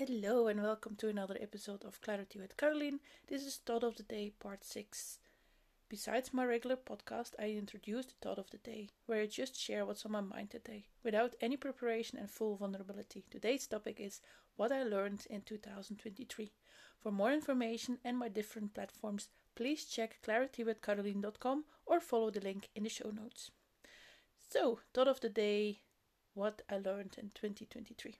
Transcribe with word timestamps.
Hello 0.00 0.46
and 0.46 0.62
welcome 0.62 0.96
to 0.96 1.08
another 1.08 1.36
episode 1.42 1.84
of 1.84 2.00
Clarity 2.00 2.38
with 2.38 2.56
Karolien. 2.56 3.00
This 3.28 3.44
is 3.44 3.56
Thought 3.56 3.84
of 3.84 3.96
the 3.96 4.02
Day, 4.02 4.32
part 4.40 4.64
6. 4.64 5.18
Besides 5.90 6.32
my 6.32 6.46
regular 6.46 6.76
podcast, 6.76 7.32
I 7.38 7.50
introduce 7.50 8.06
the 8.06 8.14
Thought 8.22 8.38
of 8.38 8.48
the 8.48 8.56
Day, 8.56 8.88
where 9.04 9.20
I 9.20 9.26
just 9.26 9.60
share 9.60 9.84
what's 9.84 10.06
on 10.06 10.12
my 10.12 10.22
mind 10.22 10.52
today, 10.52 10.86
without 11.04 11.34
any 11.42 11.58
preparation 11.58 12.18
and 12.18 12.30
full 12.30 12.56
vulnerability. 12.56 13.24
Today's 13.30 13.66
topic 13.66 14.00
is 14.00 14.22
what 14.56 14.72
I 14.72 14.84
learned 14.84 15.26
in 15.28 15.42
2023. 15.42 16.50
For 16.98 17.12
more 17.12 17.34
information 17.34 17.98
and 18.02 18.16
my 18.16 18.30
different 18.30 18.72
platforms, 18.72 19.28
please 19.54 19.84
check 19.84 20.20
claritywithkarolien.com 20.26 21.64
or 21.84 22.00
follow 22.00 22.30
the 22.30 22.40
link 22.40 22.70
in 22.74 22.84
the 22.84 22.88
show 22.88 23.10
notes. 23.10 23.50
So, 24.48 24.80
Thought 24.94 25.08
of 25.08 25.20
the 25.20 25.28
Day, 25.28 25.80
what 26.32 26.62
I 26.70 26.78
learned 26.78 27.16
in 27.18 27.32
2023 27.34 28.16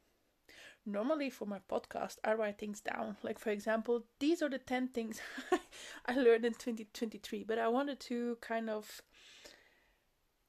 normally 0.86 1.30
for 1.30 1.46
my 1.46 1.58
podcast 1.70 2.16
i 2.24 2.32
write 2.32 2.58
things 2.58 2.80
down. 2.80 3.16
Like 3.22 3.38
for 3.38 3.50
example 3.50 4.04
these 4.18 4.42
are 4.42 4.48
the 4.48 4.58
10 4.58 4.88
things 4.88 5.20
i 6.06 6.14
learned 6.14 6.44
in 6.44 6.54
2023 6.54 7.44
but 7.44 7.58
i 7.58 7.68
wanted 7.68 8.00
to 8.00 8.38
kind 8.40 8.70
of 8.70 9.02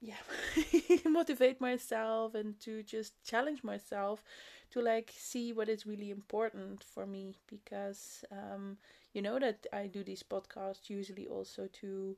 yeah 0.00 0.16
motivate 1.08 1.60
myself 1.60 2.34
and 2.34 2.58
to 2.60 2.82
just 2.82 3.22
challenge 3.24 3.62
myself 3.62 4.24
to 4.70 4.80
like 4.80 5.12
see 5.16 5.52
what 5.52 5.68
is 5.68 5.86
really 5.86 6.10
important 6.10 6.82
for 6.82 7.06
me 7.06 7.36
because 7.46 8.24
um 8.32 8.76
you 9.12 9.22
know 9.22 9.38
that 9.38 9.64
i 9.72 9.86
do 9.86 10.02
these 10.02 10.24
podcasts 10.24 10.90
usually 10.90 11.28
also 11.28 11.68
to 11.72 12.16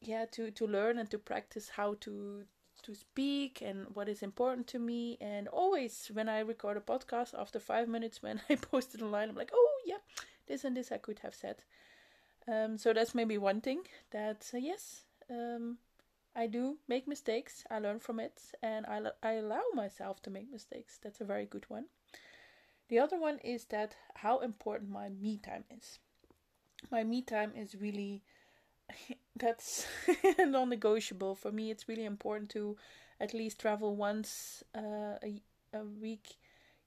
yeah 0.00 0.24
to 0.24 0.50
to 0.50 0.66
learn 0.66 0.98
and 0.98 1.10
to 1.10 1.18
practice 1.18 1.68
how 1.68 1.94
to 2.00 2.44
to 2.82 2.94
speak 2.94 3.62
and 3.62 3.86
what 3.94 4.08
is 4.08 4.22
important 4.22 4.66
to 4.68 4.78
me. 4.78 5.18
And 5.20 5.48
always, 5.48 6.10
when 6.12 6.28
I 6.28 6.40
record 6.40 6.76
a 6.76 6.80
podcast, 6.80 7.38
after 7.38 7.58
five 7.58 7.88
minutes, 7.88 8.22
when 8.22 8.40
I 8.50 8.56
post 8.56 8.94
it 8.94 9.02
online, 9.02 9.28
I'm 9.28 9.36
like, 9.36 9.52
oh, 9.52 9.80
yeah, 9.86 9.98
this 10.46 10.64
and 10.64 10.76
this 10.76 10.92
I 10.92 10.98
could 10.98 11.20
have 11.20 11.34
said. 11.34 11.62
Um, 12.48 12.78
so 12.78 12.92
that's 12.92 13.14
maybe 13.14 13.38
one 13.38 13.60
thing 13.60 13.82
that, 14.10 14.50
uh, 14.54 14.58
yes, 14.58 15.02
um, 15.30 15.78
I 16.34 16.46
do 16.46 16.78
make 16.88 17.06
mistakes. 17.06 17.64
I 17.70 17.78
learn 17.78 17.98
from 17.98 18.20
it 18.20 18.40
and 18.62 18.86
I, 18.86 19.00
I 19.22 19.32
allow 19.34 19.62
myself 19.74 20.22
to 20.22 20.30
make 20.30 20.50
mistakes. 20.50 20.98
That's 21.02 21.20
a 21.20 21.24
very 21.24 21.46
good 21.46 21.66
one. 21.68 21.86
The 22.88 22.98
other 22.98 23.18
one 23.20 23.38
is 23.38 23.66
that 23.66 23.94
how 24.14 24.38
important 24.40 24.90
my 24.90 25.08
me 25.08 25.38
time 25.38 25.64
is. 25.70 25.98
My 26.90 27.04
me 27.04 27.22
time 27.22 27.52
is 27.54 27.76
really 27.76 28.22
that's 29.36 29.86
non-negotiable. 30.38 31.34
For 31.34 31.52
me 31.52 31.70
it's 31.70 31.88
really 31.88 32.04
important 32.04 32.50
to 32.50 32.76
at 33.20 33.34
least 33.34 33.60
travel 33.60 33.96
once 33.96 34.62
uh, 34.76 35.16
a, 35.22 35.42
a 35.72 35.84
week 36.00 36.36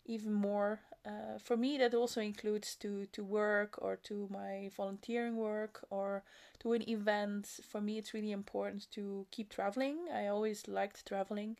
even 0.05 0.33
more. 0.33 0.79
Uh, 1.05 1.37
for 1.37 1.57
me 1.57 1.77
that 1.77 1.93
also 1.93 2.21
includes 2.21 2.75
to 2.75 3.05
to 3.07 3.23
work 3.23 3.75
or 3.81 3.97
to 3.97 4.27
my 4.31 4.69
volunteering 4.75 5.35
work 5.35 5.85
or 5.89 6.23
to 6.59 6.73
an 6.73 6.87
event. 6.89 7.47
For 7.69 7.81
me 7.81 7.97
it's 7.97 8.13
really 8.13 8.31
important 8.31 8.87
to 8.91 9.25
keep 9.31 9.49
traveling. 9.49 9.97
I 10.13 10.27
always 10.27 10.67
liked 10.67 11.05
traveling 11.05 11.57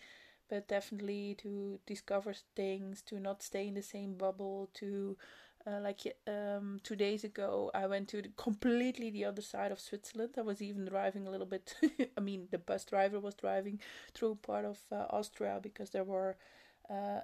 but 0.50 0.68
definitely 0.68 1.36
to 1.40 1.80
discover 1.86 2.34
things 2.56 3.02
to 3.02 3.20
not 3.20 3.42
stay 3.42 3.68
in 3.68 3.74
the 3.74 3.82
same 3.82 4.14
bubble 4.16 4.70
to 4.76 5.18
uh, 5.66 5.80
like 5.82 6.02
um, 6.28 6.82
two 6.84 6.96
days 6.96 7.24
ago, 7.24 7.72
I 7.74 7.88
went 7.88 8.10
to 8.10 8.22
the, 8.22 8.30
completely 8.36 9.10
the 9.10 9.26
other 9.26 9.42
side 9.42 9.72
of 9.72 9.80
Switzerland. 9.80 10.34
I 10.38 10.42
was 10.42 10.62
even 10.62 10.86
driving 10.86 11.28
a 11.28 11.32
little 11.32 11.46
bit. 11.46 11.76
I 12.18 12.22
mean, 12.22 12.48
the 12.52 12.58
bus 12.58 12.86
driver 12.86 13.20
was 13.20 13.36
driving 13.36 13.80
through 14.14 14.36
part 14.36 14.66
of 14.66 14.80
uh, 14.92 15.06
Austria 15.10 15.60
because 15.62 15.92
there 15.92 16.04
were 16.04 16.36
uh, 16.90 17.22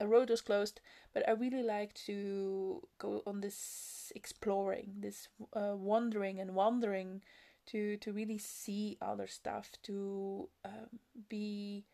a 0.00 0.06
road 0.06 0.30
was 0.30 0.40
closed. 0.40 0.80
But 1.12 1.28
I 1.28 1.32
really 1.32 1.62
like 1.62 1.94
to 2.06 2.86
go 2.98 3.22
on 3.26 3.40
this 3.40 4.12
exploring, 4.14 4.94
this 4.98 5.28
uh, 5.54 5.74
wandering 5.76 6.40
and 6.40 6.54
wandering, 6.54 7.22
to 7.66 7.96
to 7.98 8.12
really 8.12 8.38
see 8.38 8.98
other 9.00 9.26
stuff, 9.26 9.70
to 9.84 10.48
um, 10.64 10.98
be 11.28 11.84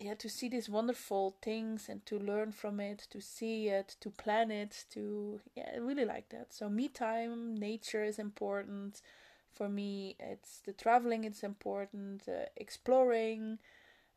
yeah 0.00 0.14
to 0.14 0.28
see 0.28 0.48
these 0.48 0.68
wonderful 0.68 1.36
things 1.42 1.88
and 1.88 2.04
to 2.06 2.18
learn 2.18 2.52
from 2.52 2.80
it 2.80 3.06
to 3.10 3.20
see 3.20 3.68
it 3.68 3.96
to 4.00 4.10
plan 4.10 4.50
it 4.50 4.84
to 4.90 5.40
yeah 5.54 5.70
I 5.74 5.78
really 5.78 6.04
like 6.06 6.30
that. 6.30 6.52
So 6.54 6.68
me 6.68 6.88
time 6.88 7.54
nature 7.56 8.02
is 8.04 8.18
important. 8.18 9.02
For 9.52 9.68
me 9.68 10.16
it's 10.18 10.60
the 10.60 10.72
traveling 10.72 11.24
it's 11.24 11.42
important 11.42 12.22
uh, 12.28 12.46
exploring 12.56 13.58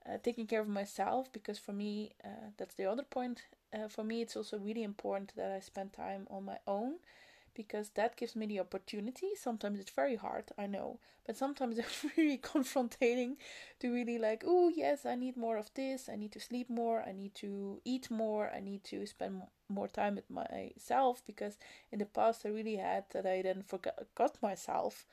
uh, 0.07 0.17
taking 0.23 0.47
care 0.47 0.61
of 0.61 0.67
myself 0.69 1.31
because 1.33 1.59
for 1.59 1.73
me 1.73 2.13
uh, 2.23 2.51
that's 2.57 2.75
the 2.75 2.85
other 2.85 3.03
point. 3.03 3.43
Uh, 3.73 3.87
for 3.89 4.03
me 4.03 4.21
it's 4.21 4.37
also 4.37 4.57
really 4.59 4.83
important 4.83 5.33
that 5.35 5.51
i 5.51 5.59
spend 5.59 5.93
time 5.93 6.27
on 6.29 6.45
my 6.45 6.59
own 6.67 6.93
because 7.55 7.89
that 7.91 8.15
gives 8.17 8.35
me 8.35 8.45
the 8.45 8.59
opportunity. 8.59 9.29
Sometimes 9.35 9.79
it's 9.79 9.91
very 9.91 10.15
hard, 10.15 10.45
I 10.57 10.67
know, 10.67 10.99
but 11.25 11.37
sometimes 11.37 11.77
it's 11.79 12.05
really 12.17 12.37
confronting 12.37 13.37
to 13.79 13.93
really 13.93 14.17
like, 14.17 14.43
oh, 14.45 14.69
yes, 14.69 15.05
I 15.05 15.15
need 15.15 15.37
more 15.37 15.57
of 15.57 15.69
this, 15.73 16.09
I 16.09 16.15
need 16.15 16.31
to 16.33 16.39
sleep 16.39 16.69
more, 16.69 17.03
I 17.07 17.11
need 17.11 17.35
to 17.35 17.81
eat 17.85 18.09
more, 18.11 18.49
I 18.55 18.59
need 18.59 18.83
to 18.85 19.05
spend 19.05 19.43
more 19.69 19.87
time 19.87 20.15
with 20.15 20.29
myself 20.29 21.23
because 21.25 21.57
in 21.91 21.99
the 21.99 22.05
past 22.05 22.45
I 22.45 22.49
really 22.49 22.75
had 22.75 23.05
that 23.11 23.25
I 23.25 23.41
then 23.41 23.63
forgot 23.63 24.41
myself. 24.41 25.05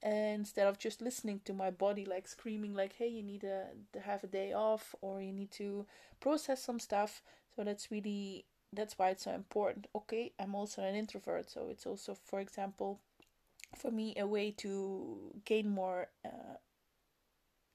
Instead 0.00 0.68
of 0.68 0.78
just 0.78 1.02
listening 1.02 1.40
to 1.44 1.52
my 1.52 1.70
body 1.70 2.04
like 2.04 2.28
screaming 2.28 2.72
like 2.72 2.92
hey 2.92 3.08
you 3.08 3.20
need 3.20 3.40
to 3.40 3.64
have 4.00 4.22
a 4.22 4.28
day 4.28 4.52
off 4.52 4.94
or 5.00 5.20
you 5.20 5.32
need 5.32 5.50
to 5.50 5.86
process 6.20 6.62
some 6.62 6.78
stuff 6.78 7.20
so 7.56 7.64
that's 7.64 7.90
really 7.90 8.44
that's 8.72 8.98
why 8.98 9.10
it's 9.10 9.24
so 9.24 9.32
important. 9.32 9.86
Okay, 9.94 10.32
I'm 10.38 10.54
also 10.54 10.82
an 10.82 10.94
introvert, 10.94 11.50
so 11.50 11.68
it's 11.70 11.86
also, 11.86 12.14
for 12.14 12.40
example, 12.40 13.00
for 13.76 13.90
me 13.90 14.14
a 14.16 14.26
way 14.26 14.50
to 14.58 15.32
gain 15.44 15.68
more, 15.68 16.08
uh, 16.24 16.56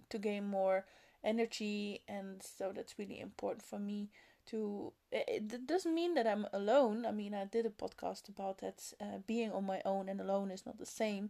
to 0.09 0.18
gain 0.18 0.46
more 0.46 0.86
energy, 1.24 2.02
and 2.08 2.42
so 2.44 2.72
that's 2.74 3.00
really 3.00 3.20
important 3.20 3.64
for 3.64 3.80
me. 3.80 4.09
To 4.48 4.92
it 5.12 5.66
doesn't 5.68 5.94
mean 5.96 6.16
that 6.16 6.28
I'm 6.28 6.46
alone. 6.52 7.06
I 7.06 7.12
mean, 7.12 7.34
I 7.34 7.46
did 7.46 7.66
a 7.66 7.70
podcast 7.70 8.28
about 8.28 8.58
that. 8.58 8.94
Uh, 9.00 9.20
being 9.26 9.52
on 9.53 9.66
my 9.66 9.82
own 9.86 10.09
and 10.09 10.20
alone 10.20 10.52
is 10.52 10.66
not 10.66 10.78
the 10.78 10.86
same, 10.86 11.30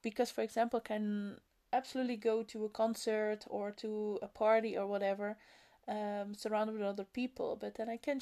because, 0.00 0.30
for 0.30 0.42
example, 0.42 0.80
I 0.84 0.88
can 0.88 1.40
absolutely 1.72 2.16
go 2.16 2.42
to 2.44 2.64
a 2.64 2.68
concert 2.68 3.46
or 3.48 3.72
to 3.72 4.18
a 4.22 4.28
party 4.28 4.76
or 4.76 4.86
whatever 4.86 5.36
um, 5.88 6.34
surrounded 6.34 6.74
with 6.74 6.82
other 6.82 7.04
people. 7.04 7.56
But 7.60 7.74
then 7.76 7.88
I 7.88 7.96
can, 7.96 8.20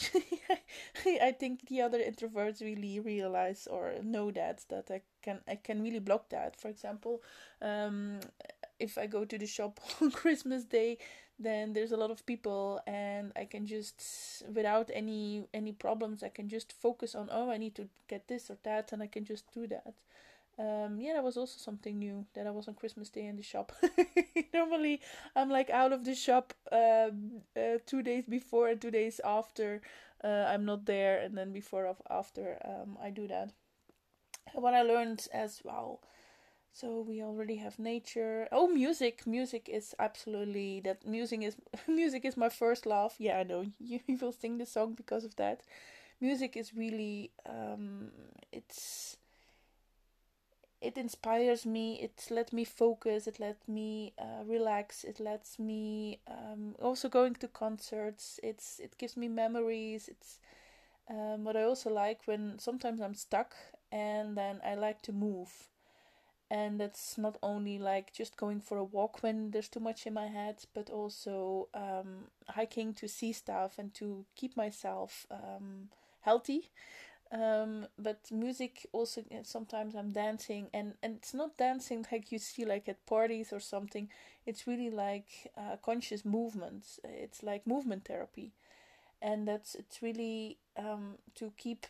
I 1.06 1.32
think 1.32 1.68
the 1.68 1.82
other 1.82 1.98
introverts 1.98 2.60
really 2.60 3.00
realize 3.00 3.66
or 3.70 3.94
know 4.02 4.30
that 4.32 4.64
that 4.68 4.90
I 4.90 5.02
can 5.22 5.40
I 5.48 5.56
can 5.56 5.82
really 5.82 6.00
block 6.00 6.30
that. 6.30 6.60
For 6.60 6.68
example, 6.68 7.22
um, 7.62 8.20
if 8.78 8.96
I 8.98 9.06
go 9.06 9.24
to 9.24 9.38
the 9.38 9.46
shop 9.46 9.80
on 10.00 10.10
Christmas 10.10 10.64
Day, 10.64 10.98
then 11.38 11.72
there's 11.72 11.92
a 11.92 11.96
lot 11.96 12.10
of 12.10 12.24
people, 12.26 12.80
and 12.86 13.32
I 13.36 13.44
can 13.44 13.66
just 13.66 14.42
without 14.52 14.90
any 14.92 15.44
any 15.54 15.72
problems, 15.72 16.22
I 16.22 16.28
can 16.28 16.48
just 16.48 16.72
focus 16.72 17.14
on 17.14 17.28
oh 17.32 17.50
I 17.50 17.56
need 17.58 17.74
to 17.76 17.88
get 18.08 18.28
this 18.28 18.50
or 18.50 18.56
that, 18.64 18.92
and 18.92 19.02
I 19.02 19.06
can 19.06 19.24
just 19.24 19.52
do 19.52 19.66
that. 19.68 19.94
Um, 20.60 21.00
yeah, 21.00 21.14
that 21.14 21.24
was 21.24 21.38
also 21.38 21.58
something 21.58 21.98
new 21.98 22.26
that 22.34 22.46
I 22.46 22.50
was 22.50 22.68
on 22.68 22.74
Christmas 22.74 23.08
Day 23.08 23.26
in 23.26 23.36
the 23.36 23.42
shop. 23.42 23.72
Normally, 24.54 25.00
I'm 25.34 25.48
like 25.50 25.70
out 25.70 25.92
of 25.92 26.04
the 26.04 26.14
shop 26.14 26.52
uh, 26.70 27.10
uh, 27.56 27.78
two 27.86 28.02
days 28.02 28.26
before 28.28 28.68
and 28.68 28.80
two 28.80 28.90
days 28.90 29.20
after. 29.24 29.80
Uh, 30.22 30.44
I'm 30.52 30.66
not 30.66 30.84
there, 30.84 31.20
and 31.20 31.38
then 31.38 31.52
before 31.52 31.86
or 31.86 31.96
after, 32.10 32.58
um, 32.64 32.98
I 33.02 33.10
do 33.10 33.26
that. 33.28 33.52
what 34.54 34.74
I 34.74 34.82
learned 34.82 35.26
as 35.32 35.60
well. 35.64 36.00
So 36.72 37.02
we 37.02 37.22
already 37.22 37.56
have 37.56 37.78
nature. 37.78 38.48
Oh, 38.52 38.68
music! 38.68 39.26
Music 39.26 39.68
is 39.68 39.94
absolutely 39.98 40.80
that. 40.84 41.06
Music 41.06 41.42
is 41.42 41.56
music 41.88 42.24
is 42.24 42.36
my 42.36 42.48
first 42.50 42.86
love. 42.86 43.14
Yeah, 43.18 43.38
I 43.38 43.44
know 43.44 43.64
you, 43.80 44.00
you 44.08 44.18
will 44.20 44.32
sing 44.32 44.58
the 44.58 44.66
song 44.66 44.94
because 44.94 45.24
of 45.24 45.36
that. 45.36 45.62
Music 46.20 46.56
is 46.56 46.74
really 46.74 47.32
um, 47.48 48.10
it's 48.52 49.16
it 50.80 50.96
inspires 50.96 51.66
me 51.66 52.00
it 52.00 52.26
let 52.30 52.52
me 52.52 52.64
focus 52.64 53.26
it 53.26 53.38
let 53.40 53.56
me 53.68 54.12
uh, 54.18 54.42
relax 54.46 55.04
it 55.04 55.20
lets 55.20 55.58
me 55.58 56.18
um, 56.28 56.74
also 56.80 57.08
going 57.08 57.34
to 57.34 57.48
concerts 57.48 58.40
it's 58.42 58.78
it 58.80 58.96
gives 58.98 59.16
me 59.16 59.28
memories 59.28 60.08
it's 60.08 60.38
um, 61.10 61.44
what 61.44 61.56
i 61.56 61.62
also 61.62 61.90
like 61.90 62.20
when 62.26 62.58
sometimes 62.58 63.00
i'm 63.00 63.14
stuck 63.14 63.54
and 63.92 64.36
then 64.36 64.60
i 64.64 64.74
like 64.74 65.02
to 65.02 65.12
move. 65.12 65.50
And 66.52 66.80
that's 66.80 67.16
not 67.16 67.38
only 67.44 67.78
like 67.78 68.12
just 68.12 68.36
going 68.36 68.60
for 68.60 68.76
a 68.76 68.84
walk 68.84 69.22
when 69.22 69.52
there's 69.52 69.68
too 69.68 69.78
much 69.78 70.04
in 70.06 70.14
my 70.14 70.26
head 70.26 70.56
but 70.74 70.90
also 70.90 71.68
um, 71.74 72.24
hiking 72.48 72.92
to 72.94 73.06
see 73.08 73.32
stuff 73.32 73.78
and 73.78 73.94
to 73.94 74.24
keep 74.34 74.56
myself 74.56 75.26
um, 75.30 75.90
healthy 76.22 76.70
um, 77.32 77.86
but 77.98 78.18
music 78.32 78.86
also 78.92 79.22
sometimes 79.44 79.94
I'm 79.94 80.10
dancing 80.10 80.68
and 80.74 80.94
and 81.02 81.16
it's 81.16 81.32
not 81.32 81.56
dancing 81.56 82.04
like 82.10 82.32
you 82.32 82.38
see 82.38 82.64
like 82.64 82.88
at 82.88 83.06
parties 83.06 83.52
or 83.52 83.60
something. 83.60 84.08
It's 84.46 84.66
really 84.66 84.90
like 84.90 85.28
uh, 85.56 85.76
conscious 85.82 86.24
movements. 86.24 86.98
It's 87.04 87.42
like 87.42 87.66
movement 87.66 88.04
therapy, 88.06 88.52
and 89.22 89.48
that's 89.48 89.74
it's 89.74 90.02
really 90.02 90.58
um, 90.76 91.16
to 91.36 91.52
keep 91.56 91.86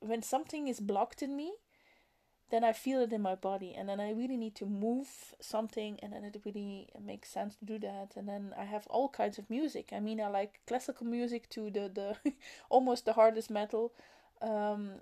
when 0.00 0.22
something 0.22 0.68
is 0.68 0.80
blocked 0.80 1.22
in 1.22 1.36
me 1.36 1.52
then 2.50 2.64
I 2.64 2.72
feel 2.72 3.00
it 3.02 3.12
in 3.12 3.20
my 3.20 3.34
body, 3.34 3.74
and 3.76 3.88
then 3.88 4.00
I 4.00 4.10
really 4.12 4.36
need 4.38 4.54
to 4.56 4.64
move 4.66 5.34
something, 5.40 5.98
and 6.02 6.12
then 6.14 6.24
it 6.24 6.40
really 6.46 6.88
makes 6.98 7.28
sense 7.28 7.56
to 7.56 7.64
do 7.66 7.78
that. 7.80 8.12
And 8.16 8.26
then 8.26 8.54
I 8.56 8.64
have 8.64 8.86
all 8.86 9.08
kinds 9.10 9.38
of 9.38 9.50
music. 9.50 9.90
I 9.92 10.00
mean, 10.00 10.18
I 10.20 10.28
like 10.28 10.60
classical 10.66 11.06
music 11.06 11.50
to 11.50 11.70
the 11.70 11.90
the 11.94 12.32
almost 12.70 13.04
the 13.04 13.12
hardest 13.12 13.50
metal, 13.50 13.92
um, 14.42 15.00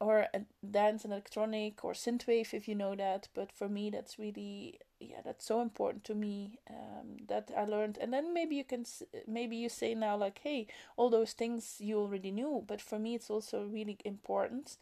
or 0.00 0.26
dance 0.70 1.04
and 1.04 1.12
electronic 1.12 1.84
or 1.84 1.92
synthwave 1.92 2.54
if 2.54 2.68
you 2.68 2.74
know 2.74 2.94
that. 2.94 3.28
But 3.34 3.50
for 3.52 3.68
me, 3.68 3.90
that's 3.90 4.18
really 4.18 4.78
yeah, 5.00 5.20
that's 5.24 5.44
so 5.44 5.60
important 5.60 6.04
to 6.04 6.14
me 6.14 6.58
um, 6.70 7.18
that 7.28 7.50
I 7.56 7.64
learned. 7.64 7.98
And 8.00 8.12
then 8.12 8.34
maybe 8.34 8.56
you 8.56 8.64
can 8.64 8.84
maybe 9.26 9.56
you 9.56 9.68
say 9.68 9.94
now 9.94 10.16
like, 10.16 10.40
hey, 10.42 10.66
all 10.96 11.10
those 11.10 11.32
things 11.32 11.76
you 11.78 11.98
already 11.98 12.30
knew. 12.30 12.64
But 12.66 12.80
for 12.80 12.98
me, 12.98 13.14
it's 13.14 13.30
also 13.30 13.64
really 13.64 13.98
important 14.04 14.76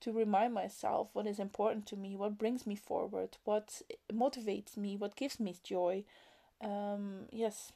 to 0.00 0.12
remind 0.12 0.54
myself 0.54 1.08
what 1.12 1.26
is 1.26 1.38
important 1.38 1.86
to 1.86 1.96
me, 1.96 2.16
what 2.16 2.38
brings 2.38 2.66
me 2.66 2.76
forward, 2.76 3.36
what 3.44 3.82
motivates 4.12 4.76
me, 4.76 4.96
what 4.96 5.16
gives 5.16 5.40
me 5.40 5.54
joy. 5.62 6.04
Um, 6.62 7.26
yes. 7.30 7.72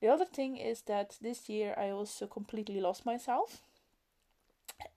The 0.00 0.08
other 0.08 0.26
thing 0.26 0.56
is 0.58 0.82
that 0.82 1.16
this 1.22 1.48
year 1.48 1.74
I 1.78 1.90
also 1.90 2.26
completely 2.26 2.80
lost 2.80 3.06
myself. 3.06 3.62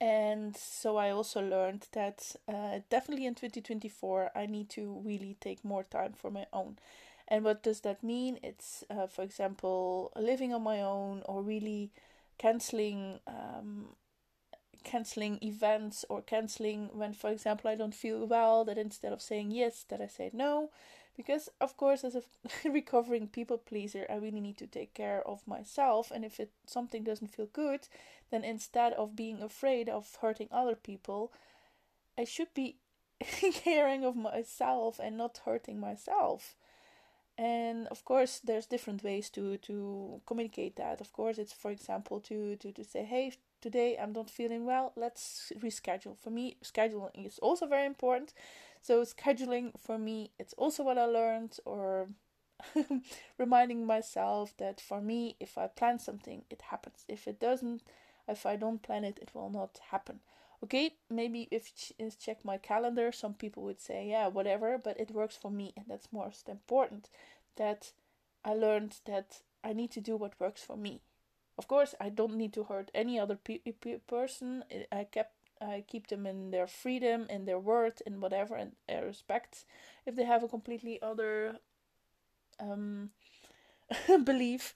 And 0.01 0.55
so 0.57 0.97
I 0.97 1.09
also 1.11 1.41
learned 1.41 1.87
that 1.93 2.35
uh, 2.47 2.79
definitely 2.89 3.25
in 3.25 3.35
2024 3.35 4.31
I 4.35 4.45
need 4.45 4.69
to 4.71 5.01
really 5.05 5.37
take 5.39 5.63
more 5.63 5.83
time 5.83 6.13
for 6.13 6.29
my 6.31 6.45
own. 6.51 6.77
And 7.27 7.43
what 7.45 7.63
does 7.63 7.81
that 7.81 8.03
mean? 8.03 8.39
It's, 8.43 8.83
uh, 8.89 9.07
for 9.07 9.21
example, 9.23 10.11
living 10.15 10.53
on 10.53 10.63
my 10.63 10.81
own 10.81 11.21
or 11.25 11.41
really 11.43 11.91
canceling 12.37 13.19
um, 13.27 13.95
canceling 14.83 15.39
events 15.43 16.05
or 16.09 16.21
canceling 16.21 16.89
when 16.93 17.13
for 17.13 17.29
example 17.29 17.69
I 17.69 17.75
don't 17.75 17.93
feel 17.95 18.25
well 18.25 18.63
that 18.65 18.77
instead 18.77 19.11
of 19.13 19.21
saying 19.21 19.51
yes 19.51 19.83
that 19.89 20.01
I 20.01 20.07
say 20.07 20.29
no 20.33 20.71
because 21.19 21.49
of 21.59 21.75
course 21.75 22.05
as 22.05 22.15
a 22.15 22.23
recovering 22.69 23.27
people 23.27 23.57
pleaser 23.57 24.05
I 24.09 24.15
really 24.15 24.39
need 24.39 24.57
to 24.59 24.67
take 24.67 24.93
care 24.93 25.21
of 25.27 25.45
myself 25.45 26.11
and 26.11 26.23
if 26.23 26.39
it 26.39 26.51
something 26.65 27.03
doesn't 27.03 27.35
feel 27.35 27.47
good 27.51 27.89
then 28.31 28.45
instead 28.45 28.93
of 28.93 29.17
being 29.17 29.41
afraid 29.41 29.89
of 29.89 30.17
hurting 30.21 30.47
other 30.49 30.75
people 30.75 31.33
I 32.17 32.23
should 32.23 32.53
be 32.53 32.77
caring 33.51 34.05
of 34.05 34.15
myself 34.15 34.97
and 35.03 35.17
not 35.17 35.41
hurting 35.43 35.77
myself 35.77 36.55
and 37.37 37.85
of 37.87 38.05
course 38.05 38.39
there's 38.41 38.65
different 38.65 39.03
ways 39.03 39.29
to 39.31 39.57
to 39.57 40.21
communicate 40.25 40.77
that 40.77 41.01
of 41.01 41.11
course 41.11 41.37
it's 41.37 41.51
for 41.51 41.69
example 41.69 42.21
to 42.21 42.55
to 42.55 42.71
to 42.71 42.85
say 42.85 43.03
hey 43.03 43.33
today 43.61 43.97
I'm 44.01 44.13
not 44.13 44.29
feeling 44.29 44.65
well, 44.65 44.93
let's 44.95 45.51
reschedule. 45.59 46.17
For 46.17 46.29
me, 46.29 46.57
scheduling 46.63 47.25
is 47.27 47.39
also 47.39 47.65
very 47.65 47.85
important. 47.85 48.33
So, 48.81 49.01
scheduling 49.03 49.79
for 49.79 49.97
me, 49.97 50.31
it's 50.39 50.53
also 50.53 50.83
what 50.83 50.97
I 50.97 51.05
learned, 51.05 51.57
or 51.65 52.09
reminding 53.37 53.85
myself 53.85 54.55
that 54.57 54.81
for 54.81 55.01
me, 55.01 55.35
if 55.39 55.57
I 55.57 55.67
plan 55.67 55.99
something, 55.99 56.43
it 56.49 56.61
happens. 56.63 57.05
If 57.07 57.27
it 57.27 57.39
doesn't, 57.39 57.83
if 58.27 58.45
I 58.45 58.55
don't 58.55 58.81
plan 58.81 59.03
it, 59.03 59.19
it 59.21 59.33
will 59.33 59.49
not 59.49 59.79
happen. 59.91 60.19
Okay, 60.63 60.95
maybe 61.09 61.47
if 61.51 61.71
you 61.97 62.11
check 62.19 62.43
my 62.43 62.57
calendar, 62.57 63.11
some 63.11 63.33
people 63.33 63.63
would 63.63 63.79
say, 63.79 64.07
yeah, 64.09 64.27
whatever, 64.27 64.77
but 64.77 64.99
it 64.99 65.11
works 65.11 65.37
for 65.37 65.49
me, 65.51 65.73
and 65.77 65.85
that's 65.87 66.11
most 66.11 66.49
important. 66.49 67.09
That 67.55 67.91
I 68.43 68.53
learned 68.53 68.99
that 69.05 69.41
I 69.63 69.73
need 69.73 69.91
to 69.91 70.01
do 70.01 70.17
what 70.17 70.39
works 70.39 70.61
for 70.63 70.75
me 70.77 71.01
of 71.57 71.67
course, 71.67 71.93
I 71.99 72.09
don't 72.09 72.35
need 72.37 72.53
to 72.53 72.63
hurt 72.63 72.89
any 72.93 73.19
other 73.19 73.35
pe- 73.35 73.59
pe- 73.59 73.99
person. 74.07 74.63
I 74.91 75.03
kept 75.03 75.35
I 75.61 75.83
keep 75.87 76.07
them 76.07 76.25
in 76.25 76.51
their 76.51 76.67
freedom, 76.67 77.27
in 77.29 77.45
their 77.45 77.59
word, 77.59 78.01
in 78.05 78.21
whatever, 78.21 78.55
and 78.55 78.73
I 78.89 78.99
respect 78.99 79.65
if 80.05 80.15
they 80.15 80.25
have 80.25 80.43
a 80.43 80.47
completely 80.47 81.01
other 81.01 81.59
um, 82.59 83.09
belief. 84.23 84.75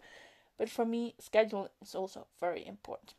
But 0.58 0.70
for 0.70 0.86
me, 0.86 1.16
schedule 1.20 1.70
is 1.82 1.96
also 1.96 2.28
very 2.40 2.66
important 2.66 3.16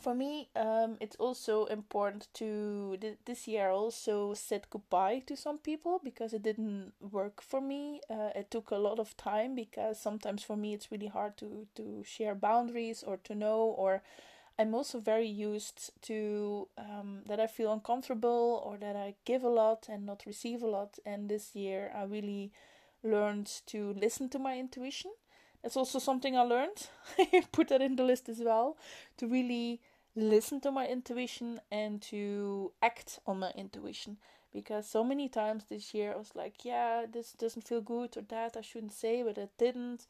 for 0.00 0.14
me, 0.14 0.48
um, 0.56 0.96
it's 1.00 1.16
also 1.16 1.66
important 1.66 2.28
to 2.34 2.98
th- 3.00 3.18
this 3.26 3.48
year 3.48 3.70
also 3.70 4.34
said 4.34 4.66
goodbye 4.70 5.20
to 5.26 5.36
some 5.36 5.58
people 5.58 6.00
because 6.04 6.34
it 6.34 6.42
didn't 6.42 6.92
work 7.12 7.42
for 7.42 7.60
me. 7.60 8.00
Uh, 8.10 8.30
it 8.34 8.50
took 8.50 8.72
a 8.72 8.76
lot 8.76 8.98
of 8.98 9.16
time 9.16 9.54
because 9.54 10.00
sometimes 10.00 10.42
for 10.42 10.56
me 10.56 10.74
it's 10.74 10.92
really 10.92 11.08
hard 11.08 11.36
to 11.38 11.66
to 11.76 12.02
share 12.04 12.34
boundaries 12.34 13.02
or 13.04 13.18
to 13.18 13.34
know 13.34 13.60
or 13.78 14.02
I'm 14.58 14.74
also 14.74 15.00
very 15.00 15.26
used 15.26 15.90
to 16.02 16.68
um, 16.78 17.22
that 17.26 17.40
I 17.40 17.46
feel 17.46 17.72
uncomfortable 17.72 18.62
or 18.64 18.76
that 18.78 18.96
I 18.96 19.14
give 19.24 19.42
a 19.42 19.48
lot 19.48 19.86
and 19.88 20.06
not 20.06 20.24
receive 20.26 20.62
a 20.62 20.66
lot. 20.66 20.98
And 21.04 21.28
this 21.28 21.54
year 21.56 21.90
I 21.94 22.04
really 22.04 22.52
learned 23.02 23.50
to 23.66 23.92
listen 23.94 24.28
to 24.30 24.38
my 24.38 24.58
intuition 24.58 25.10
it's 25.64 25.78
also 25.78 25.98
something 25.98 26.36
I 26.36 26.42
learned. 26.42 26.88
I 27.18 27.42
put 27.50 27.68
that 27.68 27.80
in 27.80 27.96
the 27.96 28.04
list 28.04 28.28
as 28.28 28.38
well 28.38 28.76
to 29.16 29.26
really 29.26 29.80
listen 30.14 30.60
to 30.60 30.70
my 30.70 30.86
intuition 30.86 31.58
and 31.72 32.00
to 32.02 32.72
act 32.82 33.18
on 33.26 33.40
my 33.40 33.50
intuition. 33.56 34.18
Because 34.52 34.86
so 34.88 35.02
many 35.02 35.28
times 35.28 35.64
this 35.64 35.94
year 35.94 36.12
I 36.12 36.16
was 36.16 36.36
like, 36.36 36.64
yeah, 36.64 37.06
this 37.10 37.32
doesn't 37.32 37.66
feel 37.66 37.80
good 37.80 38.16
or 38.16 38.22
that 38.28 38.56
I 38.56 38.60
shouldn't 38.60 38.92
say, 38.92 39.22
but 39.22 39.38
it 39.38 39.50
didn't. 39.58 40.06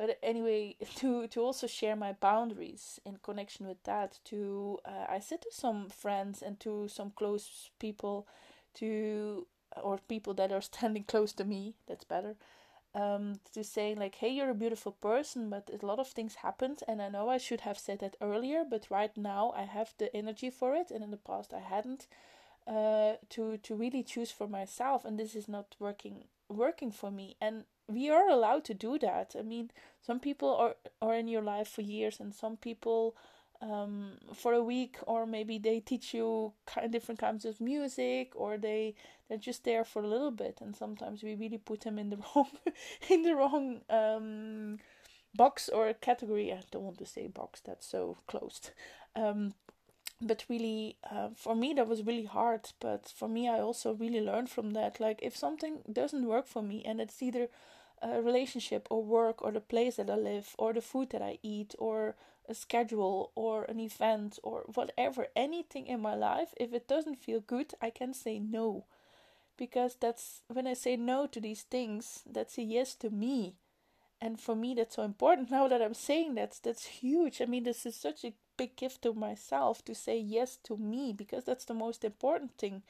But 0.00 0.18
anyway, 0.22 0.76
to 0.96 1.28
to 1.28 1.40
also 1.42 1.66
share 1.66 1.94
my 1.94 2.12
boundaries 2.14 3.00
in 3.04 3.18
connection 3.18 3.66
with 3.66 3.82
that, 3.84 4.18
to 4.30 4.78
uh, 4.86 5.04
I 5.16 5.18
said 5.20 5.42
to 5.42 5.52
some 5.52 5.90
friends 5.90 6.40
and 6.42 6.58
to 6.60 6.88
some 6.88 7.10
close 7.10 7.70
people, 7.78 8.26
to 8.76 9.46
or 9.82 9.98
people 10.08 10.32
that 10.34 10.52
are 10.52 10.62
standing 10.72 11.04
close 11.04 11.32
to 11.34 11.44
me. 11.44 11.74
That's 11.86 12.04
better 12.04 12.36
um, 12.94 13.40
to 13.52 13.62
say 13.62 13.94
like, 13.94 14.14
"Hey, 14.16 14.30
you're 14.30 14.50
a 14.50 14.54
beautiful 14.64 14.92
person," 14.92 15.50
but 15.50 15.70
a 15.70 15.86
lot 15.86 15.98
of 15.98 16.08
things 16.08 16.36
happened, 16.36 16.82
and 16.88 17.02
I 17.02 17.10
know 17.10 17.28
I 17.28 17.38
should 17.38 17.60
have 17.62 17.78
said 17.78 17.98
that 18.00 18.16
earlier, 18.22 18.64
but 18.64 18.90
right 18.90 19.14
now 19.16 19.52
I 19.54 19.64
have 19.64 19.94
the 19.98 20.14
energy 20.16 20.50
for 20.50 20.74
it, 20.74 20.90
and 20.90 21.04
in 21.04 21.10
the 21.10 21.16
past 21.18 21.52
I 21.52 21.60
hadn't. 21.60 22.06
Uh, 22.66 23.16
to 23.30 23.56
to 23.58 23.74
really 23.74 24.02
choose 24.02 24.30
for 24.30 24.46
myself, 24.46 25.04
and 25.04 25.18
this 25.18 25.34
is 25.34 25.48
not 25.48 25.74
working 25.78 26.24
working 26.48 26.92
for 26.92 27.10
me, 27.10 27.36
and 27.40 27.64
we 27.90 28.10
are 28.10 28.28
allowed 28.28 28.64
to 28.64 28.74
do 28.74 28.98
that. 28.98 29.34
I 29.38 29.42
mean, 29.42 29.70
some 30.00 30.20
people 30.20 30.54
are 30.56 30.76
are 31.02 31.14
in 31.14 31.28
your 31.28 31.42
life 31.42 31.68
for 31.68 31.82
years, 31.82 32.20
and 32.20 32.34
some 32.34 32.56
people 32.56 33.16
um, 33.62 34.12
for 34.34 34.52
a 34.52 34.62
week, 34.62 34.96
or 35.06 35.26
maybe 35.26 35.58
they 35.58 35.80
teach 35.80 36.14
you 36.14 36.52
kind 36.66 36.90
different 36.90 37.20
kinds 37.20 37.44
of 37.44 37.60
music, 37.60 38.32
or 38.34 38.56
they 38.56 38.94
they're 39.28 39.38
just 39.38 39.64
there 39.64 39.84
for 39.84 40.02
a 40.02 40.08
little 40.08 40.30
bit. 40.30 40.58
And 40.60 40.74
sometimes 40.74 41.22
we 41.22 41.34
really 41.34 41.58
put 41.58 41.82
them 41.82 41.98
in 41.98 42.10
the 42.10 42.18
wrong 42.34 42.48
in 43.08 43.22
the 43.22 43.34
wrong 43.34 43.80
um, 43.90 44.78
box 45.34 45.68
or 45.68 45.92
category. 45.94 46.52
I 46.52 46.62
don't 46.70 46.84
want 46.84 46.98
to 46.98 47.06
say 47.06 47.28
box; 47.28 47.60
that's 47.60 47.86
so 47.86 48.18
closed. 48.26 48.70
Um, 49.14 49.54
but 50.22 50.44
really, 50.48 50.96
uh, 51.10 51.30
for 51.34 51.54
me, 51.54 51.72
that 51.74 51.88
was 51.88 52.04
really 52.04 52.26
hard. 52.26 52.70
But 52.78 53.08
for 53.08 53.28
me, 53.28 53.48
I 53.48 53.60
also 53.60 53.94
really 53.94 54.20
learned 54.20 54.50
from 54.50 54.72
that. 54.72 55.00
Like, 55.00 55.20
if 55.22 55.36
something 55.36 55.78
doesn't 55.90 56.26
work 56.26 56.46
for 56.46 56.62
me, 56.62 56.82
and 56.84 57.00
it's 57.00 57.22
either 57.22 57.48
a 58.02 58.22
relationship 58.22 58.86
or 58.90 59.02
work 59.02 59.42
or 59.42 59.52
the 59.52 59.60
place 59.60 59.96
that 59.96 60.10
I 60.10 60.16
live 60.16 60.54
or 60.58 60.72
the 60.72 60.80
food 60.80 61.10
that 61.10 61.22
I 61.22 61.38
eat 61.42 61.74
or 61.78 62.16
a 62.48 62.54
schedule 62.54 63.30
or 63.34 63.64
an 63.64 63.78
event 63.78 64.38
or 64.42 64.64
whatever, 64.74 65.28
anything 65.36 65.86
in 65.86 66.00
my 66.00 66.14
life, 66.14 66.54
if 66.56 66.72
it 66.72 66.88
doesn't 66.88 67.16
feel 67.18 67.40
good, 67.40 67.74
I 67.80 67.90
can 67.90 68.12
say 68.12 68.38
no. 68.38 68.86
Because 69.56 69.96
that's 70.00 70.42
when 70.48 70.66
I 70.66 70.74
say 70.74 70.96
no 70.96 71.26
to 71.26 71.40
these 71.40 71.62
things, 71.62 72.22
that's 72.26 72.58
a 72.58 72.62
yes 72.62 72.94
to 72.96 73.10
me. 73.10 73.54
And 74.20 74.38
for 74.38 74.54
me, 74.54 74.74
that's 74.74 74.96
so 74.96 75.02
important. 75.02 75.50
Now 75.50 75.68
that 75.68 75.80
I'm 75.80 75.94
saying 75.94 76.34
that, 76.34 76.58
that's 76.62 76.86
huge. 76.86 77.40
I 77.40 77.46
mean, 77.46 77.64
this 77.64 77.86
is 77.86 77.96
such 77.96 78.24
a 78.24 78.34
big 78.56 78.76
gift 78.76 79.02
to 79.02 79.14
myself 79.14 79.82
to 79.86 79.94
say 79.94 80.18
yes 80.18 80.58
to 80.64 80.76
me 80.76 81.14
because 81.14 81.44
that's 81.44 81.64
the 81.64 81.74
most 81.74 82.04
important 82.04 82.58
thing. 82.58 82.82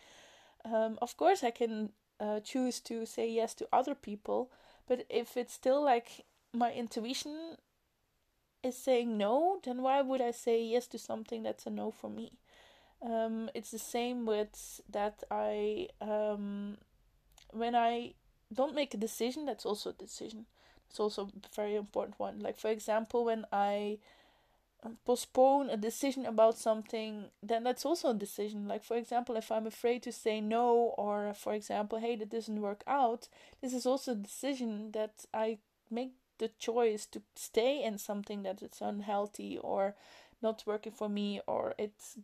Um, 0.65 0.99
of 1.01 1.17
course, 1.17 1.45
I 1.45 1.53
can 1.53 1.91
uh, 2.19 2.41
choose 2.41 2.81
to 2.81 3.07
say 3.07 3.31
yes 3.31 3.55
to 3.55 3.69
other 3.73 3.95
people, 3.95 4.51
but 4.91 5.07
if 5.09 5.37
it's 5.37 5.55
still 5.55 5.81
like 5.81 6.27
my 6.53 6.73
intuition 6.73 7.57
is 8.65 8.77
saying 8.77 9.17
no, 9.17 9.61
then 9.65 9.83
why 9.83 10.03
would 10.03 10.21
I 10.21 10.33
say 10.33 10.61
yes 10.61 10.89
to 10.89 10.99
something 10.99 11.45
that's 11.45 11.65
a 11.65 11.71
no 11.71 11.93
for 11.93 12.11
me? 12.11 12.33
Um, 13.01 13.49
it's 13.55 13.71
the 13.71 13.79
same 13.79 14.27
with 14.27 14.81
that 14.91 15.23
I 15.31 15.91
um, 16.01 16.79
when 17.53 17.77
I 17.77 18.15
don't 18.53 18.75
make 18.75 18.93
a 18.93 18.97
decision, 18.97 19.47
that's 19.47 19.65
also 19.65 19.91
a 19.91 19.93
decision. 19.93 20.47
It's 20.89 20.99
also 20.99 21.29
a 21.29 21.55
very 21.55 21.77
important 21.77 22.19
one. 22.19 22.41
Like 22.41 22.59
for 22.59 22.69
example, 22.69 23.25
when 23.25 23.45
I 23.53 23.99
postpone 25.05 25.71
a 25.71 25.77
decision 25.77 26.27
about 26.27 26.59
something, 26.59 27.31
then 27.43 27.65
that's 27.65 27.85
also 27.85 28.11
a 28.11 28.15
decision. 28.15 28.67
Like 28.69 28.85
for 28.85 28.97
example, 28.97 29.37
if 29.37 29.51
I'm 29.53 29.67
afraid 29.67 30.03
to 30.05 30.13
say 30.13 30.41
no, 30.41 30.95
or 30.97 31.35
for 31.35 31.55
example, 31.55 31.99
hey, 31.99 32.17
that 32.17 32.31
doesn't 32.31 32.61
work 32.61 32.83
out, 32.87 33.29
this 33.61 33.75
is 33.75 33.87
also 33.87 34.13
a 34.13 34.17
decision 34.17 34.93
that 34.93 35.27
I 35.35 35.59
make 35.91 36.13
the 36.39 36.49
choice 36.59 37.07
to 37.07 37.23
stay 37.37 37.83
in 37.83 37.99
something 37.99 38.43
that 38.43 38.63
is 38.63 38.81
unhealthy 38.81 39.59
or 39.59 39.95
not 40.43 40.63
working 40.67 40.93
for 40.93 41.09
me 41.09 41.41
or 41.47 41.75
it's 41.79 42.17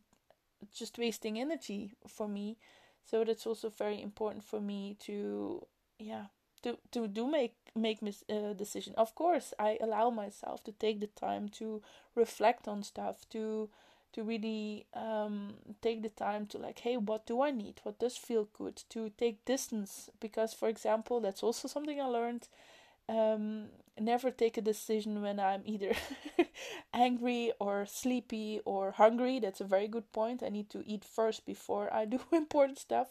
just 0.75 0.99
wasting 0.99 1.39
energy 1.39 1.95
for 2.09 2.27
me 2.27 2.57
so 3.05 3.25
that's 3.25 3.47
also 3.47 3.69
very 3.69 4.01
important 4.01 4.43
for 4.43 4.61
me 4.61 4.97
to 5.01 5.61
yeah 5.99 6.27
to 6.67 6.79
to 6.93 7.09
do 7.09 7.27
make 7.27 7.55
make 7.75 8.03
mis- 8.03 8.25
uh, 8.31 8.53
decision. 8.55 8.95
Of 8.97 9.15
course 9.15 9.53
i 9.59 9.79
allow 9.81 10.11
myself 10.11 10.65
to 10.65 10.73
take 10.73 11.01
the 11.01 11.09
time 11.09 11.49
to 11.61 11.83
reflect 12.15 12.69
on 12.69 12.83
stuff 12.83 13.29
to 13.31 13.69
to 14.13 14.23
really 14.25 14.87
um, 14.95 15.55
take 15.83 16.03
the 16.03 16.09
time 16.09 16.47
to 16.47 16.59
like 16.59 16.79
hey 16.81 16.97
what 16.97 17.27
do 17.27 17.43
i 17.43 17.51
need? 17.51 17.81
What 17.83 17.99
does 17.99 18.17
feel 18.17 18.49
good? 18.59 18.83
To 18.91 19.11
take 19.11 19.45
distance 19.45 20.11
because 20.21 20.55
for 20.55 20.69
example 20.69 21.21
that's 21.21 21.43
also 21.43 21.69
something 21.69 22.01
i 22.01 22.05
learned. 22.07 22.49
Um, 23.09 23.69
never 24.01 24.31
take 24.33 24.57
a 24.59 24.61
decision 24.61 25.23
when 25.23 25.39
i'm 25.39 25.63
either 25.65 25.93
angry 26.95 27.53
or 27.61 27.87
sleepy 27.87 28.61
or 28.65 28.93
hungry. 28.93 29.39
That's 29.39 29.61
a 29.61 29.65
very 29.65 29.89
good 29.89 30.11
point. 30.13 30.43
I 30.43 30.49
need 30.49 30.71
to 30.71 30.83
eat 30.87 31.05
first 31.05 31.47
before 31.47 31.93
i 31.95 32.05
do 32.05 32.21
important 32.33 32.79
stuff 32.79 33.09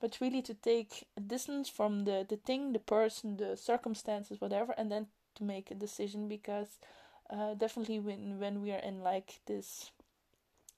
but 0.00 0.18
really 0.20 0.42
to 0.42 0.54
take 0.54 1.06
a 1.16 1.20
distance 1.20 1.68
from 1.68 2.04
the 2.04 2.24
the 2.28 2.36
thing 2.36 2.72
the 2.72 2.78
person 2.78 3.36
the 3.36 3.56
circumstances 3.56 4.40
whatever 4.40 4.74
and 4.78 4.90
then 4.90 5.06
to 5.34 5.44
make 5.44 5.70
a 5.70 5.74
decision 5.74 6.28
because 6.28 6.78
uh, 7.30 7.54
definitely 7.54 7.98
when 7.98 8.38
when 8.38 8.62
we 8.62 8.72
are 8.72 8.82
in 8.82 9.02
like 9.02 9.40
this 9.46 9.90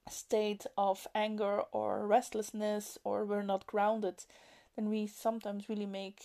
state 0.08 0.66
of 0.76 1.06
anger 1.14 1.62
or 1.72 2.06
restlessness 2.06 2.98
or 3.04 3.24
we're 3.24 3.42
not 3.42 3.66
grounded, 3.66 4.24
then 4.76 4.88
we 4.88 5.06
sometimes 5.06 5.68
really 5.68 5.86
make 5.86 6.22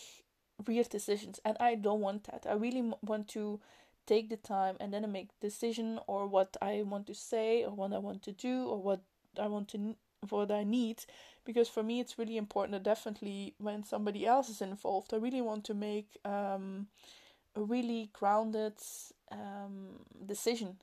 weird 0.67 0.89
decisions. 0.89 1.39
And 1.45 1.57
I 1.59 1.75
don't 1.75 2.01
want 2.01 2.25
that. 2.25 2.45
I 2.49 2.53
really 2.53 2.93
want 3.01 3.27
to 3.29 3.59
take 4.05 4.29
the 4.29 4.37
time 4.37 4.77
and 4.79 4.93
then 4.93 5.11
make 5.11 5.39
decision 5.39 5.99
or 6.07 6.27
what 6.27 6.55
I 6.61 6.83
want 6.83 7.07
to 7.07 7.13
say 7.13 7.63
or 7.63 7.71
what 7.71 7.93
I 7.93 7.97
want 7.97 8.21
to 8.23 8.31
do 8.31 8.67
or 8.67 8.81
what 8.81 9.01
I 9.39 9.47
want 9.47 9.67
to 9.69 9.95
what 10.31 10.51
I 10.51 10.63
need 10.63 11.05
because 11.45 11.69
for 11.69 11.83
me 11.83 11.99
it's 11.99 12.17
really 12.17 12.37
important 12.37 12.71
that 12.73 12.83
definitely 12.83 13.53
when 13.57 13.83
somebody 13.83 14.25
else 14.25 14.49
is 14.49 14.61
involved 14.61 15.13
I 15.13 15.17
really 15.17 15.41
want 15.41 15.63
to 15.65 15.73
make 15.73 16.17
um, 16.25 16.87
a 17.55 17.61
really 17.61 18.09
grounded 18.13 18.73
um, 19.31 20.05
decision. 20.25 20.77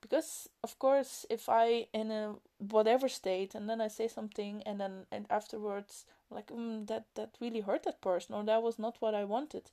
Because 0.00 0.48
of 0.62 0.78
course 0.78 1.26
if 1.28 1.48
i 1.48 1.88
in 1.92 2.12
a 2.12 2.36
whatever 2.58 3.08
state 3.08 3.54
and 3.56 3.68
then 3.68 3.80
i 3.80 3.88
say 3.88 4.06
something 4.06 4.62
and 4.64 4.80
then 4.80 5.06
and 5.10 5.26
afterwards 5.28 6.04
like 6.30 6.46
mm, 6.48 6.86
that 6.86 7.04
that 7.16 7.30
really 7.40 7.60
hurt 7.60 7.82
that 7.82 8.00
person 8.00 8.34
or 8.34 8.44
that 8.44 8.62
was 8.62 8.78
not 8.78 8.96
what 9.00 9.14
i 9.14 9.24
wanted 9.24 9.70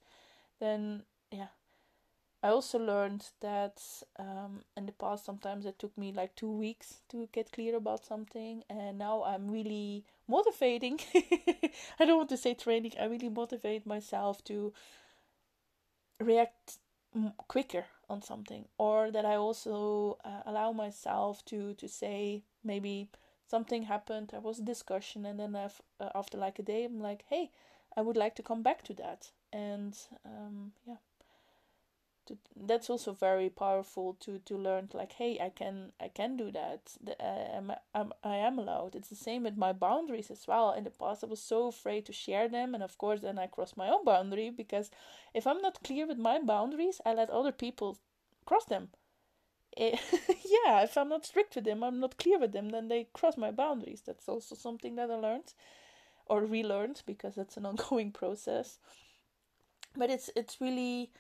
then 0.59 1.03
yeah 1.31 1.49
i 2.45 2.49
also 2.49 2.77
learned 2.77 3.25
that 3.41 3.81
um, 4.19 4.61
in 4.77 4.85
the 4.85 4.91
past 4.91 5.25
sometimes 5.25 5.65
it 5.65 5.79
took 5.79 5.97
me 5.97 6.11
like 6.11 6.35
two 6.35 6.51
weeks 6.51 7.01
to 7.09 7.27
get 7.31 7.51
clear 7.51 7.75
about 7.75 8.05
something 8.05 8.63
and 8.69 8.97
now 8.97 9.23
i'm 9.23 9.49
really 9.49 10.05
motivating. 10.27 10.99
I 11.99 12.05
don't 12.05 12.17
want 12.17 12.29
to 12.29 12.37
say 12.37 12.53
training 12.53 12.93
i 12.99 13.05
really 13.05 13.29
motivate 13.29 13.85
myself 13.85 14.43
to 14.45 14.73
react 16.19 16.77
quicker 17.47 17.85
on 18.09 18.21
something 18.21 18.65
or 18.77 19.09
that 19.11 19.25
i 19.25 19.35
also 19.35 20.17
uh, 20.25 20.41
allow 20.45 20.71
myself 20.71 21.43
to 21.45 21.73
to 21.75 21.87
say 21.87 22.43
maybe 22.63 23.09
something 23.47 23.83
happened 23.83 24.29
there 24.29 24.41
was 24.41 24.59
a 24.59 24.63
discussion 24.63 25.25
and 25.25 25.39
then 25.39 25.55
uh, 25.55 25.69
after 26.13 26.37
like 26.37 26.59
a 26.59 26.63
day 26.63 26.83
i'm 26.83 26.99
like 26.99 27.23
hey 27.29 27.49
i 27.95 28.01
would 28.01 28.17
like 28.17 28.35
to 28.35 28.43
come 28.43 28.61
back 28.61 28.83
to 28.83 28.93
that. 28.93 29.31
And 29.53 29.97
um, 30.25 30.73
yeah 30.85 30.97
to, 32.27 32.37
that's 32.55 32.89
also 32.89 33.13
very 33.13 33.49
powerful 33.49 34.15
to 34.19 34.39
to 34.39 34.57
learn 34.57 34.89
like 34.93 35.13
hey 35.13 35.37
i 35.39 35.49
can 35.49 35.91
i 35.99 36.07
can 36.07 36.37
do 36.37 36.51
that. 36.51 36.79
The, 37.03 37.13
uh, 37.23 37.57
I'm, 37.57 37.71
I'm, 37.93 38.13
i 38.23 38.35
am 38.37 38.59
allowed. 38.59 38.95
It's 38.95 39.09
the 39.09 39.15
same 39.15 39.43
with 39.43 39.57
my 39.57 39.73
boundaries 39.73 40.31
as 40.31 40.47
well. 40.47 40.71
In 40.73 40.83
the 40.83 40.89
past 40.89 41.23
i 41.23 41.27
was 41.27 41.41
so 41.41 41.67
afraid 41.67 42.05
to 42.05 42.13
share 42.13 42.47
them 42.47 42.73
and 42.73 42.83
of 42.83 42.97
course 42.97 43.21
then 43.21 43.37
i 43.39 43.47
cross 43.47 43.73
my 43.77 43.89
own 43.89 44.03
boundary 44.05 44.49
because 44.49 44.91
if 45.33 45.45
i'm 45.47 45.61
not 45.61 45.83
clear 45.83 46.07
with 46.07 46.17
my 46.17 46.39
boundaries 46.39 47.01
i 47.05 47.13
let 47.13 47.29
other 47.29 47.51
people 47.51 47.97
cross 48.45 48.65
them. 48.65 48.89
It, 49.77 49.99
yeah 50.65 50.83
if 50.83 50.97
i'm 50.97 51.09
not 51.09 51.25
strict 51.25 51.55
with 51.55 51.65
them 51.65 51.83
i'm 51.83 51.99
not 51.99 52.17
clear 52.17 52.39
with 52.39 52.53
them 52.53 52.69
then 52.69 52.87
they 52.87 53.07
cross 53.13 53.37
my 53.37 53.51
boundaries. 53.51 54.01
That's 54.05 54.27
also 54.29 54.55
something 54.55 54.95
that 54.95 55.11
i 55.11 55.15
learned 55.15 55.53
or 56.27 56.41
relearned 56.45 57.03
because 57.05 57.37
it's 57.37 57.57
an 57.57 57.65
ongoing 57.71 58.11
process. 58.11 58.79
But 59.95 60.09
it's 60.09 60.29
it's 60.35 60.59
really 60.59 61.11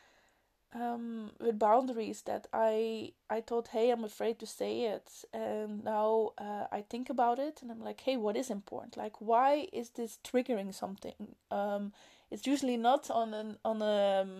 um, 0.75 1.31
with 1.39 1.57
boundaries 1.57 2.21
that 2.23 2.47
I 2.53 3.13
I 3.29 3.41
thought, 3.41 3.69
hey, 3.69 3.91
I'm 3.91 4.03
afraid 4.03 4.39
to 4.39 4.45
say 4.45 4.81
it, 4.83 5.09
and 5.33 5.83
now 5.83 6.33
uh, 6.37 6.65
I 6.71 6.81
think 6.81 7.09
about 7.09 7.39
it, 7.39 7.61
and 7.61 7.71
I'm 7.71 7.81
like, 7.81 8.01
hey, 8.01 8.17
what 8.17 8.35
is 8.35 8.49
important? 8.49 8.97
Like, 8.97 9.21
why 9.21 9.67
is 9.71 9.91
this 9.91 10.19
triggering 10.23 10.73
something? 10.73 11.35
Um, 11.49 11.93
it's 12.29 12.45
usually 12.45 12.75
not 12.75 13.09
on 13.09 13.33
an 13.33 13.57
on 13.63 13.81
a, 13.81 14.21
um, 14.23 14.31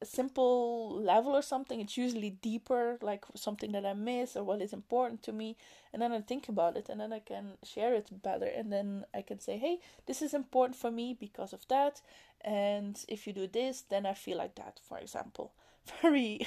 a 0.00 0.06
simple 0.06 0.98
level 1.02 1.32
or 1.32 1.42
something. 1.42 1.80
It's 1.80 1.98
usually 1.98 2.30
deeper, 2.30 2.98
like 3.02 3.24
something 3.34 3.72
that 3.72 3.84
I 3.84 3.92
miss 3.92 4.34
or 4.36 4.44
what 4.44 4.62
is 4.62 4.72
important 4.72 5.22
to 5.24 5.32
me, 5.32 5.56
and 5.92 6.00
then 6.00 6.12
I 6.12 6.20
think 6.22 6.48
about 6.48 6.76
it, 6.78 6.88
and 6.88 7.00
then 7.00 7.12
I 7.12 7.20
can 7.20 7.58
share 7.62 7.94
it 7.94 8.08
better, 8.22 8.46
and 8.46 8.72
then 8.72 9.04
I 9.14 9.20
can 9.22 9.40
say, 9.40 9.58
hey, 9.58 9.78
this 10.06 10.22
is 10.22 10.32
important 10.32 10.76
for 10.76 10.90
me 10.90 11.14
because 11.18 11.52
of 11.52 11.68
that, 11.68 12.00
and 12.40 12.98
if 13.08 13.26
you 13.26 13.34
do 13.34 13.46
this, 13.46 13.82
then 13.82 14.06
I 14.06 14.14
feel 14.14 14.38
like 14.38 14.54
that, 14.54 14.80
for 14.88 14.98
example 14.98 15.52
very 16.02 16.46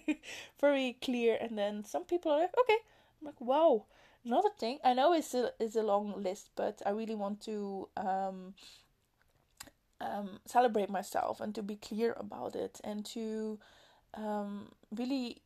very 0.60 0.96
clear. 1.02 1.38
And 1.40 1.58
then 1.58 1.84
some 1.84 2.04
people 2.04 2.32
are 2.32 2.40
like 2.40 2.54
okay. 2.58 2.78
I'm 3.20 3.26
like 3.26 3.40
wow. 3.40 3.84
Another 4.24 4.50
thing 4.58 4.80
i 4.82 4.92
know 4.92 5.12
it's 5.12 5.34
a, 5.34 5.52
it's 5.60 5.76
a 5.76 5.84
long 5.84 6.20
list 6.20 6.50
but 6.56 6.82
i 6.84 6.90
really 6.90 7.14
want 7.14 7.40
to 7.42 7.88
um, 7.96 8.54
um, 10.00 10.40
celebrate 10.46 10.90
myself 10.90 11.40
and 11.40 11.54
to 11.54 11.62
be 11.62 11.76
clear 11.76 12.14
about 12.18 12.54
it 12.54 12.80
and 12.84 13.04
to 13.06 13.58
um, 14.14 14.72
really 14.94 15.42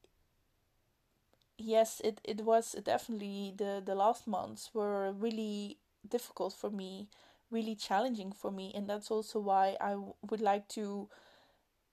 yes 1.58 2.00
it, 2.04 2.20
it 2.24 2.40
was 2.44 2.72
definitely 2.84 3.52
the 3.56 3.82
the 3.84 3.94
last 3.94 4.26
months 4.26 4.70
were 4.74 5.12
really 5.12 5.78
difficult 6.08 6.52
for 6.52 6.70
me 6.70 7.08
really 7.52 7.74
challenging 7.74 8.30
for 8.30 8.52
me. 8.52 8.70
And 8.76 8.88
that's 8.88 9.10
also 9.10 9.40
why 9.40 9.76
I 9.80 9.90
w- 9.90 10.14
would 10.30 10.40
like 10.40 10.68
to 10.68 11.08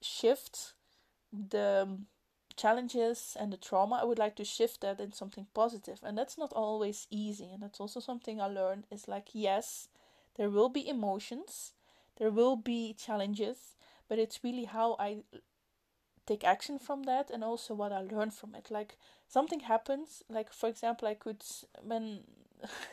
shift 0.01 0.73
the 1.31 1.83
um, 1.83 2.05
challenges 2.55 3.35
and 3.39 3.51
the 3.53 3.57
trauma, 3.57 3.99
I 4.01 4.05
would 4.05 4.19
like 4.19 4.35
to 4.37 4.43
shift 4.45 4.81
that 4.81 4.99
in 4.99 5.13
something 5.13 5.47
positive. 5.53 5.99
And 6.03 6.17
that's 6.17 6.37
not 6.37 6.53
always 6.53 7.07
easy. 7.09 7.49
And 7.53 7.61
that's 7.63 7.79
also 7.79 7.99
something 7.99 8.41
I 8.41 8.47
learned 8.47 8.85
is 8.91 9.07
like, 9.07 9.29
yes, 9.33 9.89
there 10.35 10.49
will 10.49 10.69
be 10.69 10.87
emotions, 10.87 11.73
there 12.17 12.31
will 12.31 12.55
be 12.55 12.93
challenges, 12.93 13.75
but 14.07 14.19
it's 14.19 14.43
really 14.43 14.65
how 14.65 14.95
I 14.99 15.19
take 16.25 16.43
action 16.43 16.77
from 16.77 17.03
that 17.03 17.29
and 17.29 17.43
also 17.43 17.73
what 17.73 17.91
I 17.91 18.01
learn 18.01 18.31
from 18.31 18.53
it. 18.55 18.69
Like 18.69 18.97
something 19.27 19.61
happens, 19.61 20.23
like 20.29 20.51
for 20.51 20.67
example, 20.69 21.07
I 21.07 21.13
could, 21.13 21.43
when 21.81 22.21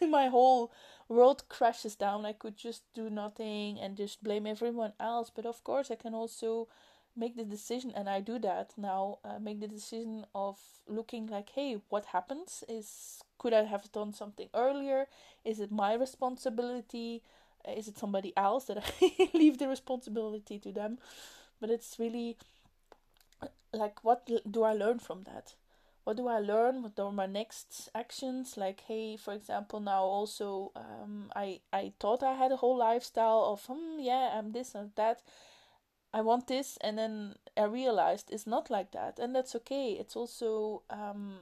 my 0.08 0.28
whole 0.28 0.72
world 1.08 1.48
crashes 1.48 1.96
down, 1.96 2.24
I 2.24 2.32
could 2.32 2.56
just 2.56 2.82
do 2.94 3.10
nothing 3.10 3.80
and 3.80 3.96
just 3.96 4.22
blame 4.22 4.46
everyone 4.46 4.92
else. 5.00 5.30
But 5.34 5.46
of 5.46 5.64
course, 5.64 5.90
I 5.90 5.96
can 5.96 6.14
also 6.14 6.68
make 7.16 7.36
the 7.36 7.44
decision 7.44 7.92
and 7.94 8.08
i 8.08 8.20
do 8.20 8.38
that 8.38 8.72
now 8.76 9.18
uh, 9.24 9.38
make 9.38 9.60
the 9.60 9.68
decision 9.68 10.24
of 10.34 10.58
looking 10.88 11.26
like 11.26 11.50
hey 11.50 11.78
what 11.88 12.06
happens? 12.06 12.64
Is 12.68 13.22
could 13.38 13.52
i 13.52 13.62
have 13.64 13.90
done 13.92 14.12
something 14.12 14.48
earlier? 14.54 15.06
Is 15.44 15.60
it 15.60 15.70
my 15.70 15.94
responsibility? 15.94 17.22
Uh, 17.66 17.72
is 17.72 17.88
it 17.88 17.98
somebody 17.98 18.32
else 18.36 18.64
that 18.66 18.78
i 19.02 19.30
leave 19.34 19.58
the 19.58 19.68
responsibility 19.68 20.58
to 20.58 20.72
them? 20.72 20.98
But 21.60 21.70
it's 21.70 21.98
really 21.98 22.36
like 23.72 24.02
what 24.04 24.28
do 24.50 24.62
i 24.62 24.72
learn 24.72 24.98
from 24.98 25.22
that? 25.24 25.54
What 26.04 26.16
do 26.18 26.28
i 26.28 26.38
learn? 26.38 26.82
What 26.82 26.98
are 27.00 27.10
my 27.12 27.26
next 27.26 27.88
actions? 27.94 28.56
Like 28.56 28.80
hey 28.86 29.16
for 29.16 29.32
example 29.34 29.80
now 29.80 30.02
also 30.02 30.72
um, 30.76 31.30
i 31.34 31.60
i 31.72 31.92
thought 32.00 32.22
i 32.22 32.34
had 32.34 32.52
a 32.52 32.56
whole 32.56 32.76
lifestyle 32.76 33.44
of 33.52 33.64
hmm 33.66 33.98
yeah 34.00 34.34
i'm 34.38 34.52
this 34.52 34.74
and 34.74 34.90
that 34.96 35.22
I 36.14 36.22
want 36.22 36.46
this, 36.46 36.78
and 36.80 36.96
then 36.96 37.36
I 37.58 37.64
realized 37.64 38.30
it's 38.30 38.46
not 38.46 38.70
like 38.70 38.92
that, 38.92 39.18
and 39.18 39.34
that's 39.36 39.54
okay. 39.56 39.92
It's 39.92 40.16
also 40.16 40.82
um, 40.88 41.38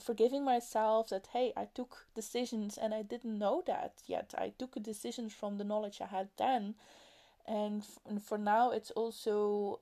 forgiving 0.00 0.44
myself 0.44 1.10
that 1.10 1.28
hey, 1.32 1.52
I 1.56 1.66
took 1.66 2.06
decisions 2.14 2.76
and 2.78 2.94
I 2.94 3.02
didn't 3.02 3.38
know 3.38 3.62
that 3.66 4.02
yet. 4.06 4.34
I 4.36 4.50
took 4.58 4.82
decisions 4.82 5.32
from 5.34 5.58
the 5.58 5.64
knowledge 5.64 6.00
I 6.00 6.06
had 6.06 6.30
then, 6.38 6.74
and, 7.46 7.82
f- 7.82 8.00
and 8.06 8.22
for 8.22 8.38
now, 8.38 8.70
it's 8.72 8.90
also 8.92 9.80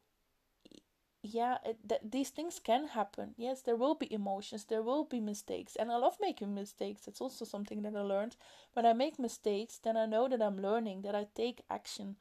yeah, 1.22 1.58
it, 1.64 1.76
that 1.88 2.12
these 2.12 2.30
things 2.30 2.60
can 2.60 2.88
happen. 2.88 3.34
Yes, 3.36 3.60
there 3.62 3.76
will 3.76 3.94
be 3.96 4.12
emotions, 4.12 4.64
there 4.64 4.82
will 4.82 5.04
be 5.04 5.20
mistakes, 5.20 5.74
and 5.76 5.90
I 5.90 5.96
love 5.96 6.16
making 6.20 6.54
mistakes. 6.54 7.02
That's 7.04 7.20
also 7.20 7.44
something 7.44 7.82
that 7.82 7.96
I 7.96 8.00
learned. 8.00 8.36
When 8.74 8.86
I 8.86 8.92
make 8.92 9.18
mistakes, 9.18 9.78
then 9.78 9.96
I 9.96 10.06
know 10.06 10.28
that 10.28 10.40
I'm 10.40 10.60
learning, 10.60 11.02
that 11.02 11.14
I 11.16 11.26
take 11.34 11.62
action 11.68 12.16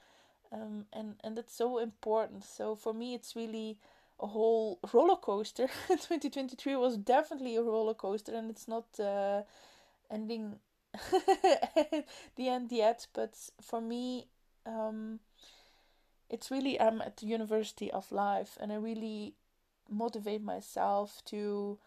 um, 0.52 0.86
and 0.94 1.16
and 1.24 1.38
that's 1.38 1.56
so 1.56 1.80
important. 1.80 2.44
So 2.44 2.76
for 2.76 2.94
me, 2.94 3.14
it's 3.14 3.36
really 3.36 3.78
a 4.20 4.28
whole 4.28 4.80
roller 4.94 5.18
coaster. 5.18 5.68
2023 5.88 6.76
was 6.76 6.98
definitely 6.98 7.56
a 7.56 7.64
roller 7.64 7.94
coaster, 7.94 8.34
and 8.34 8.50
it's 8.50 8.68
not 8.68 8.86
uh, 9.00 9.42
ending 10.10 10.56
the 12.36 12.48
end 12.50 12.72
yet. 12.72 13.08
But 13.14 13.36
for 13.62 13.82
me, 13.82 14.28
um, 14.66 15.20
it's 16.30 16.52
really 16.52 16.80
I'm 16.80 17.02
at 17.02 17.18
the 17.18 17.28
university 17.28 17.92
of 17.92 18.12
life, 18.12 18.58
and 18.60 18.72
I 18.72 18.76
really 18.76 19.36
motivate 19.90 20.42
myself 20.44 21.22
to 21.26 21.78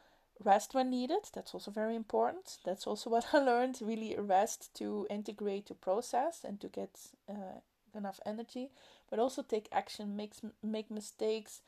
rest 0.44 0.74
when 0.74 0.90
needed. 0.90 1.30
That's 1.34 1.54
also 1.54 1.70
very 1.70 1.96
important. 1.96 2.58
That's 2.64 2.86
also 2.86 3.10
what 3.14 3.26
I 3.32 3.38
learned. 3.38 3.78
Really 3.80 4.14
rest 4.18 4.74
to 4.74 5.06
integrate, 5.10 5.66
to 5.66 5.74
process, 5.74 6.44
and 6.44 6.60
to 6.60 6.68
get 6.68 6.98
uh, 7.28 7.60
enough 7.94 8.20
energy. 8.26 8.70
But 9.10 9.18
also 9.18 9.42
take 9.42 9.68
action, 9.72 10.16
make 10.16 10.32
make 10.62 10.90
mistakes, 10.90 11.62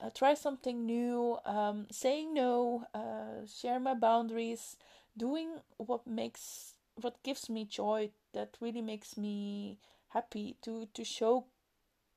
uh, 0.00 0.10
try 0.10 0.34
something 0.34 0.84
new, 0.86 1.38
um, 1.44 1.86
saying 1.90 2.34
no, 2.34 2.86
uh, 2.94 3.46
share 3.46 3.80
my 3.80 3.94
boundaries, 3.94 4.76
doing 5.16 5.60
what 5.78 6.06
makes 6.06 6.74
what 7.00 7.22
gives 7.22 7.48
me 7.50 7.64
joy. 7.64 8.10
That 8.32 8.56
really 8.60 8.82
makes 8.82 9.16
me 9.16 9.78
happy. 10.08 10.56
To 10.62 10.86
to 10.94 11.04
show 11.04 11.46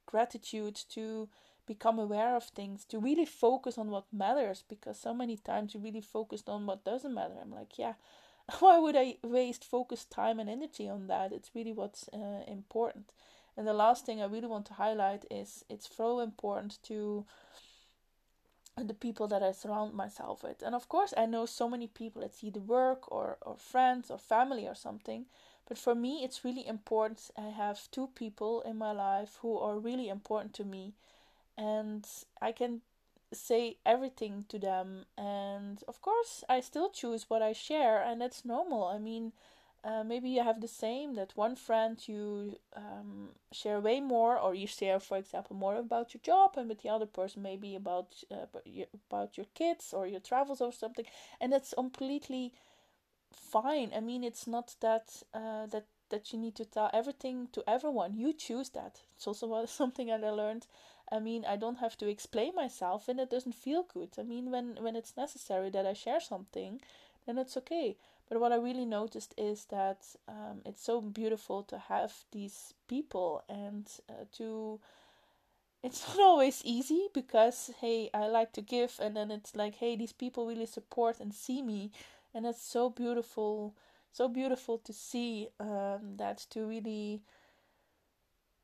gratitude. 0.05 0.75
To 0.89 1.29
become 1.65 1.99
aware 1.99 2.35
of 2.35 2.45
things, 2.45 2.83
to 2.85 2.97
really 2.97 3.25
focus 3.25 3.77
on 3.77 3.91
what 3.91 4.05
matters, 4.11 4.63
because 4.67 4.99
so 4.99 5.13
many 5.13 5.37
times 5.37 5.75
we 5.75 5.81
really 5.81 6.01
focused 6.01 6.49
on 6.49 6.65
what 6.65 6.83
doesn't 6.83 7.13
matter. 7.13 7.35
I'm 7.39 7.51
like, 7.51 7.77
yeah, 7.77 7.93
why 8.59 8.79
would 8.79 8.95
I 8.95 9.17
waste 9.23 9.63
focus, 9.63 10.05
time, 10.05 10.39
and 10.39 10.49
energy 10.49 10.89
on 10.89 11.07
that? 11.07 11.31
It's 11.31 11.51
really 11.53 11.71
what's 11.73 12.09
uh, 12.11 12.43
important. 12.47 13.11
And 13.59 13.67
the 13.67 13.73
last 13.73 14.05
thing 14.05 14.21
I 14.21 14.25
really 14.25 14.47
want 14.47 14.67
to 14.67 14.73
highlight 14.75 15.25
is 15.29 15.65
it's 15.69 15.93
so 15.93 16.21
important 16.21 16.81
to 16.83 17.25
the 18.77 18.93
people 18.93 19.27
that 19.27 19.43
I 19.43 19.51
surround 19.51 19.93
myself 19.93 20.43
with. 20.43 20.61
And 20.61 20.73
of 20.73 20.87
course, 20.87 21.13
I 21.17 21.25
know 21.25 21.45
so 21.45 21.67
many 21.67 21.87
people, 21.87 22.21
it's 22.21 22.41
either 22.41 22.61
work 22.61 23.11
or, 23.11 23.37
or 23.41 23.57
friends 23.57 24.09
or 24.09 24.17
family 24.17 24.65
or 24.65 24.75
something. 24.75 25.25
But 25.67 25.77
for 25.77 25.93
me, 25.93 26.23
it's 26.23 26.45
really 26.45 26.65
important. 26.65 27.31
I 27.37 27.49
have 27.49 27.91
two 27.91 28.07
people 28.15 28.61
in 28.61 28.77
my 28.77 28.93
life 28.93 29.39
who 29.41 29.57
are 29.57 29.77
really 29.77 30.07
important 30.07 30.53
to 30.53 30.63
me 30.63 30.93
and 31.57 32.07
I 32.41 32.53
can 32.53 32.79
say 33.33 33.75
everything 33.85 34.45
to 34.47 34.57
them. 34.57 35.03
And 35.17 35.83
of 35.85 36.01
course, 36.01 36.45
I 36.47 36.61
still 36.61 36.89
choose 36.89 37.29
what 37.29 37.41
I 37.41 37.51
share, 37.51 38.01
and 38.01 38.21
that's 38.21 38.45
normal. 38.45 38.85
I 38.85 38.99
mean, 38.99 39.33
uh, 39.83 40.03
maybe 40.03 40.29
you 40.29 40.43
have 40.43 40.61
the 40.61 40.67
same 40.67 41.15
that 41.15 41.31
one 41.35 41.55
friend 41.55 41.97
you 42.07 42.57
um, 42.75 43.29
share 43.51 43.79
way 43.79 43.99
more, 44.01 44.37
or 44.37 44.53
you 44.53 44.67
share, 44.67 44.99
for 44.99 45.17
example, 45.17 45.55
more 45.55 45.75
about 45.75 46.13
your 46.13 46.21
job, 46.21 46.55
and 46.57 46.67
with 46.69 46.81
the 46.81 46.89
other 46.89 47.05
person 47.05 47.41
maybe 47.41 47.75
about 47.75 48.15
uh, 48.31 48.45
about 49.09 49.37
your 49.37 49.45
kids 49.55 49.93
or 49.93 50.07
your 50.07 50.19
travels 50.19 50.61
or 50.61 50.71
something, 50.73 51.05
and 51.39 51.51
that's 51.53 51.73
completely 51.73 52.53
fine. 53.31 53.91
I 53.95 53.99
mean, 53.99 54.23
it's 54.23 54.47
not 54.47 54.75
that 54.81 55.23
uh, 55.33 55.65
that 55.67 55.85
that 56.09 56.33
you 56.33 56.39
need 56.39 56.55
to 56.55 56.65
tell 56.65 56.89
everything 56.93 57.47
to 57.53 57.63
everyone. 57.67 58.13
You 58.15 58.33
choose 58.33 58.69
that. 58.71 59.01
It's 59.15 59.27
also 59.27 59.65
something 59.81 60.07
that 60.07 60.23
I 60.23 60.29
learned 60.31 60.67
I 61.11 61.19
mean, 61.19 61.43
I 61.45 61.55
don't 61.55 61.77
have 61.79 61.97
to 61.97 62.07
explain 62.07 62.53
myself, 62.55 63.07
and 63.09 63.19
it 63.19 63.31
doesn't 63.31 63.55
feel 63.55 63.81
good. 63.83 64.09
I 64.19 64.23
mean, 64.23 64.51
when 64.51 64.77
when 64.81 64.95
it's 64.95 65.17
necessary 65.17 65.69
that 65.71 65.85
I 65.87 65.93
share 65.93 66.19
something, 66.19 66.81
then 67.25 67.37
it's 67.39 67.57
okay. 67.57 67.97
But 68.29 68.39
what 68.39 68.51
I 68.51 68.57
really 68.57 68.85
noticed 68.85 69.33
is 69.37 69.65
that 69.65 70.05
um, 70.27 70.61
it's 70.65 70.83
so 70.83 71.01
beautiful 71.01 71.63
to 71.63 71.77
have 71.77 72.13
these 72.31 72.73
people 72.87 73.43
and 73.49 73.89
uh, 74.09 74.25
to. 74.33 74.79
It's 75.81 76.07
not 76.15 76.19
always 76.19 76.61
easy 76.63 77.07
because 77.13 77.71
hey, 77.81 78.09
I 78.13 78.27
like 78.27 78.53
to 78.53 78.61
give, 78.61 78.99
and 79.01 79.15
then 79.15 79.31
it's 79.31 79.55
like 79.55 79.75
hey, 79.75 79.95
these 79.95 80.13
people 80.13 80.45
really 80.47 80.67
support 80.67 81.19
and 81.19 81.33
see 81.33 81.61
me, 81.61 81.91
and 82.33 82.45
it's 82.45 82.61
so 82.61 82.89
beautiful, 82.89 83.75
so 84.11 84.27
beautiful 84.27 84.77
to 84.79 84.93
see 84.93 85.49
um, 85.59 86.17
that 86.17 86.37
to 86.51 86.67
really 86.67 87.23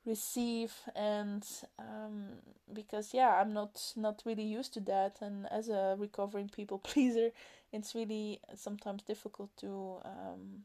receive 0.05 0.73
and 0.95 1.45
um, 1.79 2.27
because 2.71 3.13
yeah 3.13 3.41
i'm 3.41 3.53
not 3.53 3.93
not 3.95 4.21
really 4.25 4.43
used 4.43 4.73
to 4.73 4.79
that. 4.81 5.17
And 5.21 5.47
as 5.51 5.69
a 5.69 5.95
recovering 5.97 6.49
people 6.49 6.77
pleaser 6.83 7.31
it's 7.71 7.95
really 7.95 8.39
sometimes 8.55 9.03
difficult 9.03 9.49
to 9.57 9.97
um, 10.05 10.63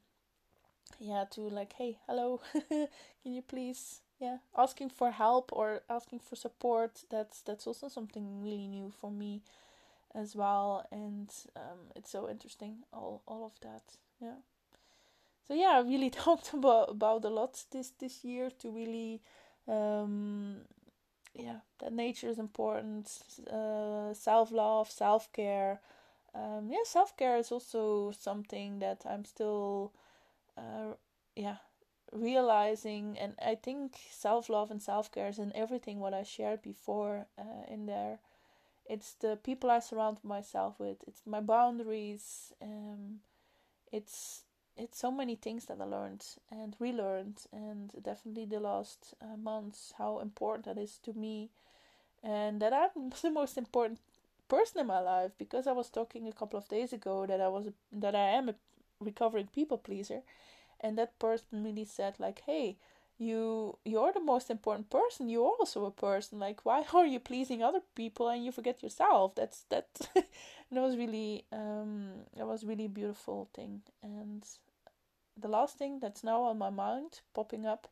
yeah 0.99 1.25
to 1.31 1.41
like 1.43 1.73
hey 1.75 1.99
hello 2.07 2.41
can 2.69 2.89
you 3.25 3.43
please 3.43 4.03
yeah 4.21 4.39
asking 4.57 4.91
for 4.91 5.11
help 5.11 5.51
or 5.53 5.83
asking 5.89 6.21
for 6.21 6.37
support? 6.37 7.05
That's 7.11 7.41
that's 7.43 7.67
also 7.67 7.89
something 7.89 8.43
really 8.43 8.69
new 8.69 8.93
for 9.01 9.11
me 9.11 9.43
as 10.15 10.37
well. 10.37 10.87
And 10.93 11.31
um, 11.57 11.91
it's 11.97 12.11
so 12.11 12.29
interesting 12.29 12.85
all 12.93 13.23
all 13.27 13.47
of 13.47 13.59
that. 13.63 13.97
Yeah 14.21 14.37
so 15.51 15.57
yeah, 15.57 15.73
I 15.75 15.81
really 15.81 16.11
talked 16.25 16.55
about 16.55 16.91
about 16.91 17.25
a 17.25 17.29
lot 17.29 17.65
this 17.73 17.91
this 17.99 18.25
year 18.25 18.51
to 18.61 18.71
really 18.71 19.21
um, 19.67 20.59
yeah 21.35 21.61
that 21.81 21.93
nature 21.93 22.29
is 22.29 22.39
important 22.39 23.11
uh, 23.53 24.15
self-love 24.15 24.91
self-care. 24.91 25.81
Um, 26.35 26.69
yeah 26.71 26.85
self-care 26.85 27.39
is 27.39 27.51
also 27.51 28.13
something 28.13 28.79
that 28.79 29.03
i'm 29.05 29.25
still 29.25 29.93
uh, 30.57 30.95
yeah 31.35 31.57
realizing. 32.13 33.19
And 33.19 33.35
i 33.45 33.57
think 33.57 33.97
self-love 34.11 34.71
and 34.71 34.81
self-care 34.81 35.29
is 35.29 35.41
in 35.41 35.53
everything 35.57 35.99
what 35.99 36.15
i 36.15 36.23
shared 36.23 36.63
before 36.63 37.27
uh, 37.37 37.65
in 37.69 37.87
there. 37.87 38.21
It's 38.87 39.15
the 39.15 39.37
people 39.37 39.71
i 39.71 39.81
surround 39.81 40.19
myself 40.23 40.79
with. 40.79 40.99
It's 41.09 41.23
my 41.27 41.41
boundaries. 41.41 42.53
Um, 42.63 43.21
it's 43.93 44.43
it's 44.81 44.99
so 44.99 45.11
many 45.11 45.37
things 45.37 45.67
that 45.67 45.81
I 45.81 45.85
learned 45.85 46.25
and 46.51 46.75
relearned, 46.79 47.43
and 47.53 47.93
definitely 48.03 48.47
the 48.47 48.61
last 48.61 49.15
uh, 49.23 49.37
months 49.37 49.93
how 49.99 50.21
important 50.21 50.65
that 50.65 50.79
is 50.79 50.99
to 51.05 51.13
me, 51.13 51.51
and 52.23 52.61
that 52.63 52.73
I'm 52.73 53.11
the 53.23 53.31
most 53.31 53.59
important 53.59 54.01
person 54.49 54.81
in 54.81 54.87
my 54.87 55.01
life 55.01 55.33
because 55.39 55.67
I 55.67 55.73
was 55.73 55.91
talking 55.91 56.27
a 56.27 56.33
couple 56.33 56.59
of 56.59 56.69
days 56.69 56.93
ago 56.93 57.27
that 57.27 57.41
I 57.41 57.49
was 57.49 57.69
that 57.93 58.15
I 58.15 58.31
am 58.31 58.49
a 58.49 58.55
recovering 59.01 59.49
people 59.49 59.79
pleaser, 59.79 60.23
and 60.81 60.97
that 60.99 61.19
person 61.19 61.65
really 61.65 61.85
said 61.85 62.15
like, 62.19 62.43
hey. 62.47 62.77
You 63.23 63.77
you're 63.85 64.15
the 64.15 64.21
most 64.21 64.49
important 64.49 64.89
person. 64.89 65.29
You're 65.29 65.45
also 65.45 65.85
a 65.85 65.91
person. 65.91 66.39
Like 66.39 66.65
why 66.65 66.87
are 66.95 67.05
you 67.05 67.21
pleasing 67.21 67.63
other 67.63 67.83
people 67.95 68.31
and 68.31 68.43
you 68.43 68.51
forget 68.51 68.83
yourself? 68.83 69.35
That's 69.35 69.65
that. 69.69 69.89
that 70.73 70.81
was 70.81 70.97
really 70.97 71.45
um 71.53 72.11
that 72.37 72.47
was 72.47 72.65
really 72.65 72.89
beautiful 72.89 73.49
thing 73.55 73.83
and 74.03 74.45
the 75.41 75.49
last 75.49 75.77
thing 75.77 75.99
that's 76.01 76.25
now 76.25 76.43
on 76.43 76.59
my 76.59 76.71
mind 76.71 77.21
popping 77.35 77.67
up 77.67 77.89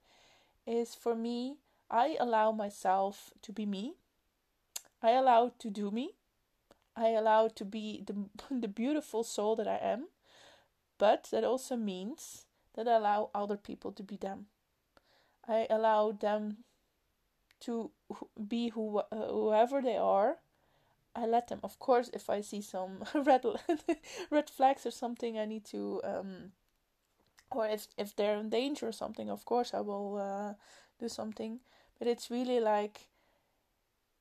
is 0.66 0.94
for 0.94 1.14
me, 1.14 1.56
I 1.90 2.16
allow 2.20 2.52
myself 2.52 3.32
to 3.42 3.52
be 3.52 3.64
me. 3.66 3.94
I 5.02 5.12
allow 5.12 5.52
to 5.58 5.70
do 5.70 5.90
me. 5.90 6.14
I 6.96 7.11
allow 7.11 7.48
to 7.48 7.64
be 7.64 8.04
the, 8.06 8.14
the 8.61 8.68
beautiful 8.68 9.22
soul 9.24 9.56
that 9.56 9.68
I 9.68 9.76
am. 9.76 10.08
But 10.98 11.28
that 11.30 11.44
also 11.44 11.76
means 11.76 12.46
that 12.74 12.88
I 12.88 12.96
allow 12.96 13.30
other 13.34 13.56
people 13.56 13.92
to 13.92 14.02
be 14.02 14.16
them. 14.16 14.46
I 15.46 15.66
allow 15.70 16.12
them 16.12 16.58
to 17.61 17.90
be 18.46 18.68
who, 18.70 18.98
uh, 18.98 19.28
whoever 19.28 19.80
they 19.80 19.96
are. 19.96 20.38
I 21.14 21.26
let 21.26 21.48
them. 21.48 21.61
Of 21.64 21.78
course, 21.78 22.11
if 22.12 22.28
I 22.28 22.40
see 22.42 22.61
some 22.61 23.04
red 23.14 23.44
red 24.30 24.50
flags 24.50 24.87
or 24.87 24.90
something, 24.90 25.38
I 25.38 25.46
need 25.46 25.64
to 25.66 26.00
um, 26.04 26.52
or 27.50 27.66
if 27.66 27.88
if 27.96 28.14
they're 28.16 28.37
in 28.38 28.50
danger 28.50 28.88
or 28.88 28.92
something 28.92 29.30
of 29.30 29.44
course 29.44 29.72
i 29.74 29.80
will 29.80 30.16
uh, 30.16 30.54
do 30.98 31.08
something. 31.08 31.61
But 31.98 32.08
it's 32.08 32.30
really 32.30 32.61
like 32.61 33.08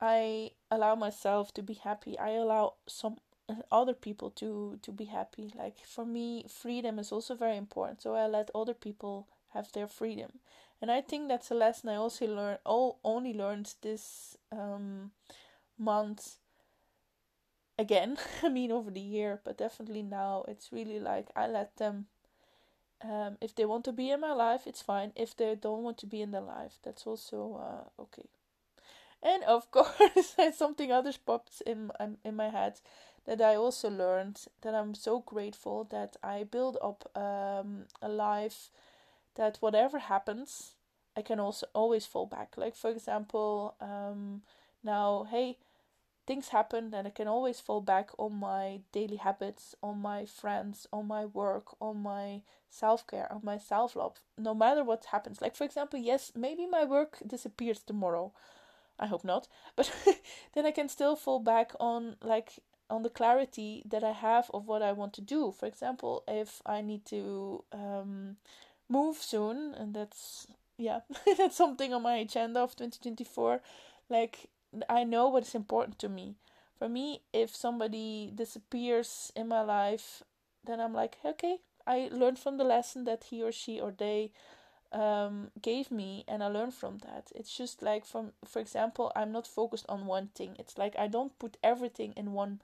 i 0.01 0.51
allow 0.69 0.95
myself 0.95 1.53
to 1.53 1.61
be 1.63 1.73
happy. 1.73 2.17
I 2.19 2.31
allow 2.31 2.75
some 2.87 3.17
uh, 3.49 3.55
other 3.71 3.93
people 3.93 4.29
to 4.31 4.79
to 4.81 4.91
be 4.91 5.05
happy. 5.05 5.51
Like 5.55 5.79
for 5.85 6.05
me 6.05 6.45
freedom 6.47 6.99
is 6.99 7.11
also 7.11 7.35
very 7.35 7.57
important. 7.57 8.01
So 8.01 8.15
i 8.15 8.27
let 8.27 8.51
other 8.53 8.73
people 8.73 9.27
have 9.53 9.71
their 9.71 9.87
freedom. 9.87 10.39
And 10.81 10.91
i 10.91 11.01
think 11.01 11.27
that's 11.27 11.51
a 11.51 11.55
lesson 11.55 11.89
i 11.89 11.95
also 11.95 12.27
learned 12.27 12.59
all 12.65 12.99
only 13.03 13.33
learned 13.33 13.73
this 13.81 14.37
um 14.51 15.11
month 15.77 16.37
again. 17.79 18.17
I 18.43 18.49
mean 18.49 18.71
over 18.71 18.91
the 18.91 18.99
year 19.01 19.41
but 19.43 19.57
definitely 19.57 20.03
now 20.03 20.45
it's 20.47 20.71
really 20.71 20.99
like 20.99 21.27
i 21.35 21.47
let 21.47 21.77
them 21.77 22.05
um, 23.03 23.37
if 23.41 23.55
they 23.55 23.65
want 23.65 23.85
to 23.85 23.91
be 23.91 24.11
in 24.11 24.19
my 24.21 24.33
life, 24.33 24.61
it's 24.65 24.81
fine. 24.81 25.11
If 25.15 25.35
they 25.35 25.55
don't 25.55 25.83
want 25.83 25.97
to 25.99 26.05
be 26.07 26.21
in 26.21 26.31
their 26.31 26.41
life, 26.41 26.79
that's 26.83 27.05
also 27.05 27.59
uh, 27.61 28.01
okay. 28.01 28.25
And 29.21 29.43
of 29.43 29.69
course, 29.71 30.35
something 30.55 30.91
others 30.91 31.17
popped 31.17 31.61
in 31.65 31.91
in 32.23 32.35
my 32.35 32.49
head 32.49 32.79
that 33.25 33.41
I 33.41 33.55
also 33.55 33.89
learned 33.89 34.45
that 34.61 34.73
I'm 34.73 34.95
so 34.95 35.19
grateful 35.19 35.83
that 35.85 36.15
I 36.23 36.43
build 36.43 36.77
up 36.81 37.11
um, 37.15 37.85
a 38.01 38.09
life 38.09 38.69
that 39.35 39.57
whatever 39.59 39.99
happens, 39.99 40.75
I 41.15 41.21
can 41.21 41.39
also 41.39 41.67
always 41.73 42.05
fall 42.05 42.25
back. 42.25 42.53
Like 42.57 42.75
for 42.75 42.89
example, 42.89 43.75
um, 43.81 44.43
now 44.83 45.25
hey, 45.29 45.57
things 46.27 46.49
happen, 46.49 46.93
and 46.93 47.07
I 47.07 47.11
can 47.11 47.27
always 47.27 47.59
fall 47.59 47.81
back 47.81 48.11
on 48.19 48.33
my 48.35 48.81
daily 48.91 49.15
habits, 49.17 49.75
on 49.81 50.01
my 50.01 50.25
friends, 50.25 50.85
on 50.93 51.07
my 51.07 51.25
work, 51.25 51.75
on 51.81 52.03
my 52.03 52.43
self 52.69 53.07
care, 53.07 53.31
on 53.31 53.41
my 53.43 53.57
self 53.57 53.95
love, 53.95 54.21
no 54.37 54.53
matter 54.53 54.83
what 54.83 55.05
happens. 55.05 55.41
Like, 55.41 55.55
for 55.55 55.63
example, 55.63 55.99
yes, 55.99 56.31
maybe 56.35 56.67
my 56.67 56.83
work 56.83 57.19
disappears 57.25 57.79
tomorrow. 57.79 58.33
I 58.99 59.07
hope 59.07 59.23
not. 59.23 59.47
But 59.75 59.91
then 60.53 60.65
I 60.65 60.71
can 60.71 60.89
still 60.89 61.15
fall 61.15 61.39
back 61.39 61.73
on, 61.79 62.17
like, 62.21 62.59
on 62.89 63.03
the 63.03 63.09
clarity 63.09 63.83
that 63.85 64.03
I 64.03 64.11
have 64.11 64.49
of 64.53 64.67
what 64.67 64.81
I 64.81 64.91
want 64.91 65.13
to 65.13 65.21
do. 65.21 65.51
For 65.51 65.65
example, 65.65 66.23
if 66.27 66.61
I 66.65 66.81
need 66.81 67.05
to 67.07 67.63
um, 67.71 68.37
move 68.89 69.17
soon, 69.17 69.73
and 69.75 69.93
that's, 69.93 70.47
yeah, 70.77 71.01
that's 71.37 71.55
something 71.55 71.93
on 71.93 72.01
my 72.03 72.15
agenda 72.17 72.59
of 72.59 72.75
2024. 72.75 73.61
Like, 74.09 74.49
I 74.89 75.03
know 75.03 75.27
what 75.29 75.43
is 75.43 75.55
important 75.55 75.99
to 75.99 76.09
me. 76.09 76.35
For 76.77 76.87
me, 76.89 77.21
if 77.33 77.55
somebody 77.55 78.31
disappears 78.33 79.31
in 79.35 79.47
my 79.47 79.61
life, 79.61 80.23
then 80.63 80.79
I'm 80.79 80.93
like, 80.93 81.17
okay, 81.25 81.59
I 81.87 82.09
learned 82.11 82.39
from 82.39 82.57
the 82.57 82.63
lesson 82.63 83.05
that 83.05 83.25
he 83.25 83.41
or 83.41 83.51
she 83.51 83.79
or 83.79 83.91
they 83.91 84.31
um, 84.91 85.51
gave 85.61 85.91
me, 85.91 86.23
and 86.27 86.43
I 86.43 86.47
learned 86.47 86.73
from 86.73 86.99
that. 86.99 87.31
It's 87.35 87.55
just 87.55 87.81
like, 87.81 88.05
from 88.05 88.33
for 88.45 88.59
example, 88.59 89.11
I'm 89.15 89.31
not 89.31 89.47
focused 89.47 89.85
on 89.89 90.05
one 90.05 90.27
thing. 90.35 90.55
It's 90.59 90.77
like 90.77 90.95
I 90.97 91.07
don't 91.07 91.37
put 91.39 91.57
everything 91.63 92.13
in 92.15 92.33
one 92.33 92.61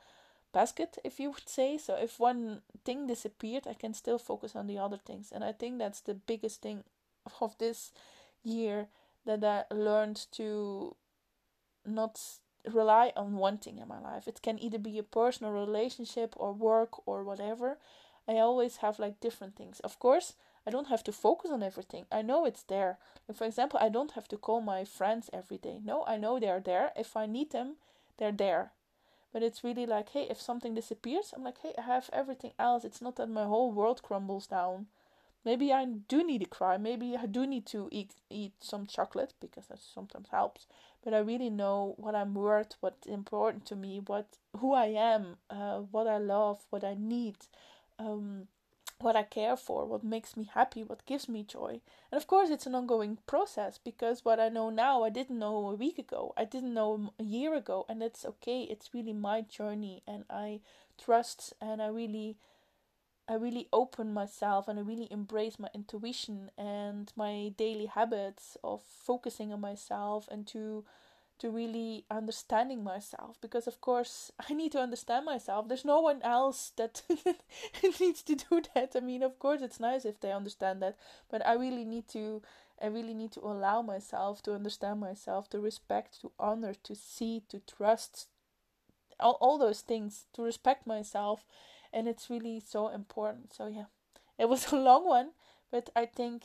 basket, 0.53 0.97
if 1.03 1.19
you 1.19 1.31
would 1.31 1.49
say. 1.49 1.77
So 1.77 1.95
if 1.95 2.19
one 2.19 2.61
thing 2.85 3.07
disappeared, 3.07 3.67
I 3.67 3.73
can 3.73 3.93
still 3.93 4.17
focus 4.19 4.55
on 4.55 4.67
the 4.67 4.77
other 4.77 4.97
things, 4.97 5.31
and 5.31 5.43
I 5.43 5.51
think 5.51 5.79
that's 5.79 6.01
the 6.01 6.13
biggest 6.13 6.61
thing 6.61 6.83
of 7.41 7.57
this 7.57 7.91
year 8.43 8.87
that 9.25 9.43
I 9.43 9.73
learned 9.73 10.25
to 10.33 10.95
not 11.85 12.19
rely 12.71 13.11
on 13.15 13.37
one 13.37 13.57
thing 13.57 13.77
in 13.77 13.87
my 13.87 13.99
life. 13.99 14.27
It 14.27 14.41
can 14.41 14.59
either 14.59 14.77
be 14.77 14.97
a 14.97 15.03
personal 15.03 15.51
relationship 15.51 16.33
or 16.37 16.53
work 16.53 17.07
or 17.07 17.23
whatever. 17.23 17.77
I 18.27 18.37
always 18.37 18.77
have 18.77 18.99
like 18.99 19.19
different 19.19 19.55
things. 19.55 19.79
Of 19.81 19.99
course, 19.99 20.35
I 20.65 20.71
don't 20.71 20.87
have 20.87 21.03
to 21.05 21.11
focus 21.11 21.51
on 21.51 21.61
everything. 21.61 22.05
I 22.11 22.21
know 22.21 22.45
it's 22.45 22.63
there. 22.63 22.97
Like 23.27 23.37
for 23.37 23.45
example, 23.45 23.79
I 23.81 23.89
don't 23.89 24.11
have 24.11 24.27
to 24.29 24.37
call 24.37 24.61
my 24.61 24.85
friends 24.85 25.29
every 25.33 25.57
day. 25.57 25.79
No, 25.83 26.05
I 26.05 26.17
know 26.17 26.39
they're 26.39 26.61
there. 26.61 26.91
If 26.95 27.17
I 27.17 27.25
need 27.25 27.51
them, 27.51 27.75
they're 28.17 28.31
there. 28.31 28.71
But 29.33 29.43
it's 29.43 29.63
really 29.63 29.85
like, 29.85 30.09
hey, 30.09 30.27
if 30.29 30.39
something 30.39 30.75
disappears, 30.75 31.33
I'm 31.35 31.43
like, 31.43 31.57
hey, 31.61 31.73
I 31.77 31.81
have 31.81 32.09
everything 32.13 32.51
else. 32.59 32.85
It's 32.85 33.01
not 33.01 33.15
that 33.15 33.29
my 33.29 33.45
whole 33.45 33.71
world 33.71 34.03
crumbles 34.03 34.47
down. 34.47 34.85
Maybe 35.45 35.73
I 35.73 35.85
do 35.85 36.23
need 36.23 36.39
to 36.39 36.45
cry. 36.45 36.77
Maybe 36.77 37.17
I 37.17 37.25
do 37.25 37.45
need 37.45 37.65
to 37.67 37.89
eat 37.91 38.15
eat 38.29 38.53
some 38.59 38.85
chocolate 38.87 39.33
because 39.39 39.67
that 39.67 39.79
sometimes 39.81 40.29
helps. 40.29 40.67
But 41.03 41.13
I 41.13 41.19
really 41.19 41.49
know 41.49 41.95
what 41.97 42.15
I'm 42.15 42.33
worth, 42.33 42.75
what's 42.79 43.05
important 43.07 43.65
to 43.67 43.75
me, 43.75 43.99
what 43.99 44.37
who 44.57 44.73
I 44.73 44.85
am, 44.85 45.37
uh, 45.49 45.79
what 45.79 46.07
I 46.07 46.17
love, 46.17 46.65
what 46.69 46.83
I 46.83 46.95
need, 46.97 47.35
um, 47.99 48.47
what 49.01 49.15
I 49.17 49.23
care 49.23 49.57
for, 49.57 49.85
what 49.85 50.03
makes 50.03 50.37
me 50.37 50.49
happy, 50.53 50.83
what 50.83 51.05
gives 51.05 51.27
me 51.27 51.43
joy. 51.43 51.81
And 52.11 52.17
of 52.21 52.25
course, 52.27 52.49
it's 52.49 52.65
an 52.65 52.75
ongoing 52.75 53.17
process 53.27 53.77
because 53.77 54.23
what 54.23 54.39
I 54.39 54.47
know 54.49 54.69
now, 54.69 55.03
I 55.03 55.09
didn't 55.09 55.39
know 55.39 55.67
a 55.69 55.75
week 55.75 55.99
ago, 55.99 56.33
I 56.37 56.45
didn't 56.45 56.73
know 56.73 57.13
a 57.19 57.23
year 57.23 57.53
ago, 57.53 57.85
and 57.89 58.01
it's 58.01 58.23
okay. 58.25 58.61
It's 58.63 58.93
really 58.93 59.13
my 59.13 59.41
journey, 59.41 60.03
and 60.07 60.23
I 60.29 60.61
trust 60.97 61.53
and 61.59 61.81
I 61.81 61.87
really 61.87 62.37
I 63.27 63.35
really 63.35 63.67
open 63.71 64.13
myself 64.13 64.67
and 64.67 64.77
I 64.77 64.81
really 64.81 65.07
embrace 65.09 65.57
my 65.57 65.69
intuition 65.73 66.51
and 66.57 67.11
my 67.15 67.53
daily 67.57 67.85
habits 67.85 68.57
of 68.63 68.81
focusing 68.83 69.53
on 69.53 69.61
myself 69.61 70.27
and 70.29 70.45
to 70.47 70.85
to 71.39 71.49
really 71.49 72.05
understanding 72.11 72.83
myself 72.83 73.37
because 73.41 73.65
of 73.65 73.81
course 73.81 74.31
I 74.49 74.53
need 74.53 74.71
to 74.73 74.79
understand 74.79 75.25
myself. 75.25 75.67
There's 75.67 75.85
no 75.85 76.01
one 76.01 76.21
else 76.21 76.71
that 76.77 77.01
needs 77.99 78.21
to 78.23 78.35
do 78.35 78.61
that. 78.75 78.91
I 78.95 78.99
mean, 78.99 79.23
of 79.23 79.39
course 79.39 79.61
it's 79.61 79.79
nice 79.79 80.05
if 80.05 80.19
they 80.19 80.31
understand 80.31 80.81
that, 80.81 80.97
but 81.29 81.45
I 81.45 81.53
really 81.53 81.85
need 81.85 82.07
to 82.09 82.41
I 82.81 82.87
really 82.87 83.13
need 83.13 83.31
to 83.33 83.39
allow 83.41 83.81
myself 83.81 84.43
to 84.43 84.53
understand 84.53 84.99
myself, 84.99 85.49
to 85.51 85.59
respect, 85.59 86.19
to 86.21 86.31
honor, 86.37 86.73
to 86.83 86.95
see, 86.95 87.43
to 87.49 87.59
trust 87.59 88.27
all, 89.19 89.37
all 89.39 89.57
those 89.57 89.81
things, 89.81 90.25
to 90.33 90.41
respect 90.41 90.85
myself 90.85 91.45
and 91.93 92.07
it's 92.07 92.29
really 92.29 92.59
so 92.59 92.89
important. 92.89 93.53
So 93.53 93.67
yeah, 93.67 93.85
it 94.37 94.49
was 94.49 94.67
a 94.71 94.75
long 94.75 95.05
one, 95.05 95.31
but 95.71 95.89
I 95.95 96.05
think 96.05 96.43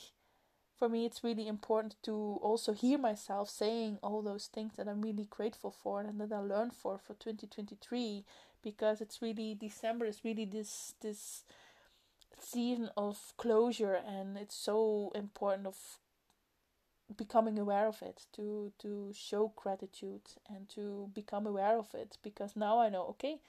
for 0.77 0.87
me 0.87 1.05
it's 1.05 1.23
really 1.23 1.47
important 1.47 1.95
to 2.03 2.39
also 2.41 2.71
hear 2.71 2.97
myself 2.97 3.49
saying 3.49 3.99
all 4.01 4.21
those 4.21 4.47
things 4.47 4.73
that 4.77 4.87
I'm 4.87 5.01
really 5.01 5.27
grateful 5.29 5.71
for 5.71 5.99
and 5.99 6.19
that 6.21 6.31
I 6.31 6.39
learned 6.39 6.73
for 6.73 6.97
for 6.97 7.15
2023 7.15 8.23
because 8.63 9.01
it's 9.01 9.21
really 9.21 9.55
December 9.55 10.05
is 10.05 10.23
really 10.23 10.45
this 10.45 10.93
this 11.01 11.43
season 12.39 12.89
of 12.95 13.33
closure 13.35 13.99
and 14.07 14.37
it's 14.37 14.55
so 14.55 15.11
important 15.13 15.67
of 15.67 15.75
becoming 17.17 17.59
aware 17.59 17.87
of 17.87 18.01
it 18.01 18.25
to 18.33 18.71
to 18.79 19.11
show 19.13 19.51
gratitude 19.55 20.21
and 20.47 20.69
to 20.69 21.09
become 21.13 21.45
aware 21.45 21.77
of 21.77 21.93
it 21.93 22.17
because 22.23 22.55
now 22.55 22.79
I 22.79 22.87
know 22.89 23.05
okay 23.07 23.41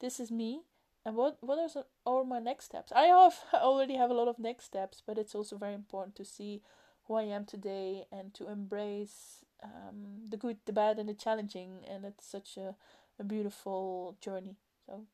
this 0.00 0.20
is 0.20 0.30
me 0.30 0.60
and 1.06 1.14
what 1.14 1.38
what 1.40 1.56
are, 1.58 1.84
are 2.04 2.24
my 2.24 2.40
next 2.40 2.64
steps? 2.64 2.90
I 2.92 3.04
have 3.04 3.34
I 3.52 3.58
already 3.62 3.94
have 3.94 4.10
a 4.10 4.14
lot 4.14 4.26
of 4.26 4.40
next 4.40 4.64
steps, 4.64 5.02
but 5.06 5.16
it's 5.16 5.36
also 5.36 5.56
very 5.56 5.72
important 5.74 6.16
to 6.16 6.24
see 6.24 6.62
who 7.04 7.14
I 7.14 7.22
am 7.22 7.44
today 7.44 8.06
and 8.10 8.34
to 8.34 8.50
embrace 8.50 9.44
um, 9.62 10.28
the 10.28 10.36
good, 10.36 10.58
the 10.66 10.72
bad, 10.72 10.98
and 10.98 11.08
the 11.08 11.14
challenging. 11.14 11.84
And 11.88 12.04
it's 12.04 12.26
such 12.26 12.56
a, 12.56 12.74
a 13.20 13.24
beautiful 13.24 14.16
journey. 14.20 14.56
So, 14.84 15.04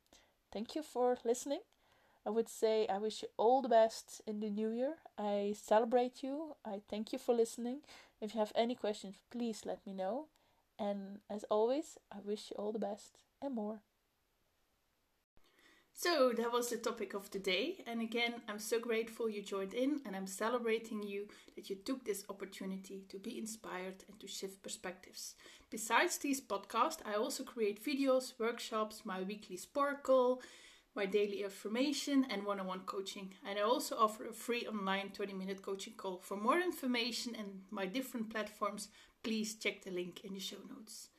thank 0.51 0.75
you 0.75 0.83
for 0.83 1.19
listening. 1.25 1.61
I 2.25 2.31
would 2.31 2.49
say 2.49 2.87
I 2.89 2.97
wish 2.97 3.21
you 3.21 3.29
all 3.37 3.61
the 3.61 3.69
best 3.69 4.23
in 4.27 4.41
the 4.41 4.49
new 4.49 4.71
year. 4.71 4.95
I 5.19 5.55
celebrate 5.61 6.23
you. 6.23 6.57
I 6.65 6.81
thank 6.89 7.13
you 7.13 7.19
for 7.19 7.35
listening. 7.35 7.81
If 8.19 8.33
you 8.33 8.41
have 8.41 8.53
any 8.55 8.75
questions, 8.75 9.17
please 9.31 9.67
let 9.67 9.87
me 9.87 9.93
know. 9.93 10.29
And 10.79 11.19
as 11.29 11.45
always, 11.51 11.99
I 12.11 12.21
wish 12.25 12.51
you 12.51 12.57
all 12.57 12.73
the 12.73 12.79
best 12.79 13.19
and 13.43 13.55
more. 13.55 13.81
So 16.03 16.33
that 16.37 16.51
was 16.51 16.69
the 16.69 16.79
topic 16.79 17.15
of 17.15 17.31
the 17.31 17.39
day. 17.39 17.85
And 17.87 18.03
again, 18.03 18.35
I'm 18.49 18.59
so 18.59 18.81
grateful 18.81 19.29
you 19.29 19.41
joined 19.41 19.73
in 19.73 20.01
and 20.05 20.17
I'm 20.17 20.27
celebrating 20.27 21.01
you 21.01 21.29
that 21.55 21.71
you 21.71 21.77
took 21.77 22.05
this 22.05 22.25
opportunity 22.29 23.05
to 23.09 23.21
be 23.21 23.39
inspired 23.39 24.03
and 24.09 24.19
to 24.19 24.27
shift 24.27 24.65
perspectives. 24.65 25.37
Besides 25.71 26.19
these 26.19 26.41
podcasts, 26.41 27.07
I 27.07 27.15
also 27.15 27.45
create 27.45 27.85
videos, 27.85 28.33
workshops, 28.41 29.03
my 29.05 29.23
weekly 29.23 29.57
sparkle, 29.57 30.43
my 30.97 31.07
daily 31.07 31.45
affirmation, 31.45 32.27
and 32.29 32.45
one 32.45 32.59
on 32.59 32.67
one 32.67 32.81
coaching. 32.81 33.35
And 33.49 33.57
I 33.57 33.63
also 33.63 33.97
offer 33.97 34.27
a 34.27 34.33
free 34.33 34.67
online 34.67 35.11
20 35.11 35.33
minute 35.35 35.63
coaching 35.63 35.95
call. 35.97 36.19
For 36.19 36.37
more 36.37 36.59
information 36.59 37.37
and 37.37 37.61
my 37.71 37.87
different 37.87 38.29
platforms, 38.29 38.89
please 39.23 39.55
check 39.55 39.85
the 39.85 39.93
link 39.93 40.25
in 40.25 40.35
the 40.35 40.41
show 40.41 40.57
notes. 40.69 41.11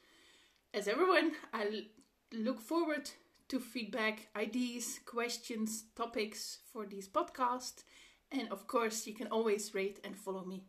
As 0.73 0.89
everyone, 0.89 1.31
I 1.53 1.85
look 2.33 2.59
forward 2.59 3.11
to 3.53 3.59
feedback, 3.59 4.29
ideas, 4.35 4.99
questions, 5.05 5.83
topics 5.95 6.57
for 6.71 6.87
these 6.87 7.07
podcasts. 7.07 7.83
And 8.31 8.51
of 8.51 8.65
course, 8.65 9.05
you 9.05 9.13
can 9.13 9.27
always 9.27 9.75
rate 9.75 9.99
and 10.03 10.17
follow 10.17 10.43
me. 10.43 10.63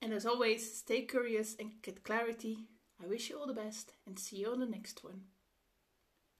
And 0.00 0.12
as 0.12 0.24
always, 0.24 0.78
stay 0.78 1.02
curious 1.02 1.56
and 1.58 1.82
get 1.82 2.04
clarity. 2.04 2.68
I 3.02 3.08
wish 3.08 3.28
you 3.28 3.40
all 3.40 3.48
the 3.48 3.54
best 3.54 3.94
and 4.06 4.16
see 4.16 4.36
you 4.36 4.52
on 4.52 4.60
the 4.60 4.66
next 4.66 5.02
one. 5.02 5.22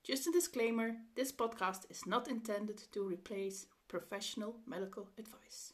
Just 0.05 0.29
a 0.29 0.31
disclaimer 0.31 0.99
this 1.17 1.33
podcast 1.33 1.91
is 1.91 2.07
not 2.07 2.29
intended 2.29 2.85
to 2.93 3.03
replace 3.03 3.67
professional 3.89 4.61
medical 4.69 5.09
advice. 5.19 5.73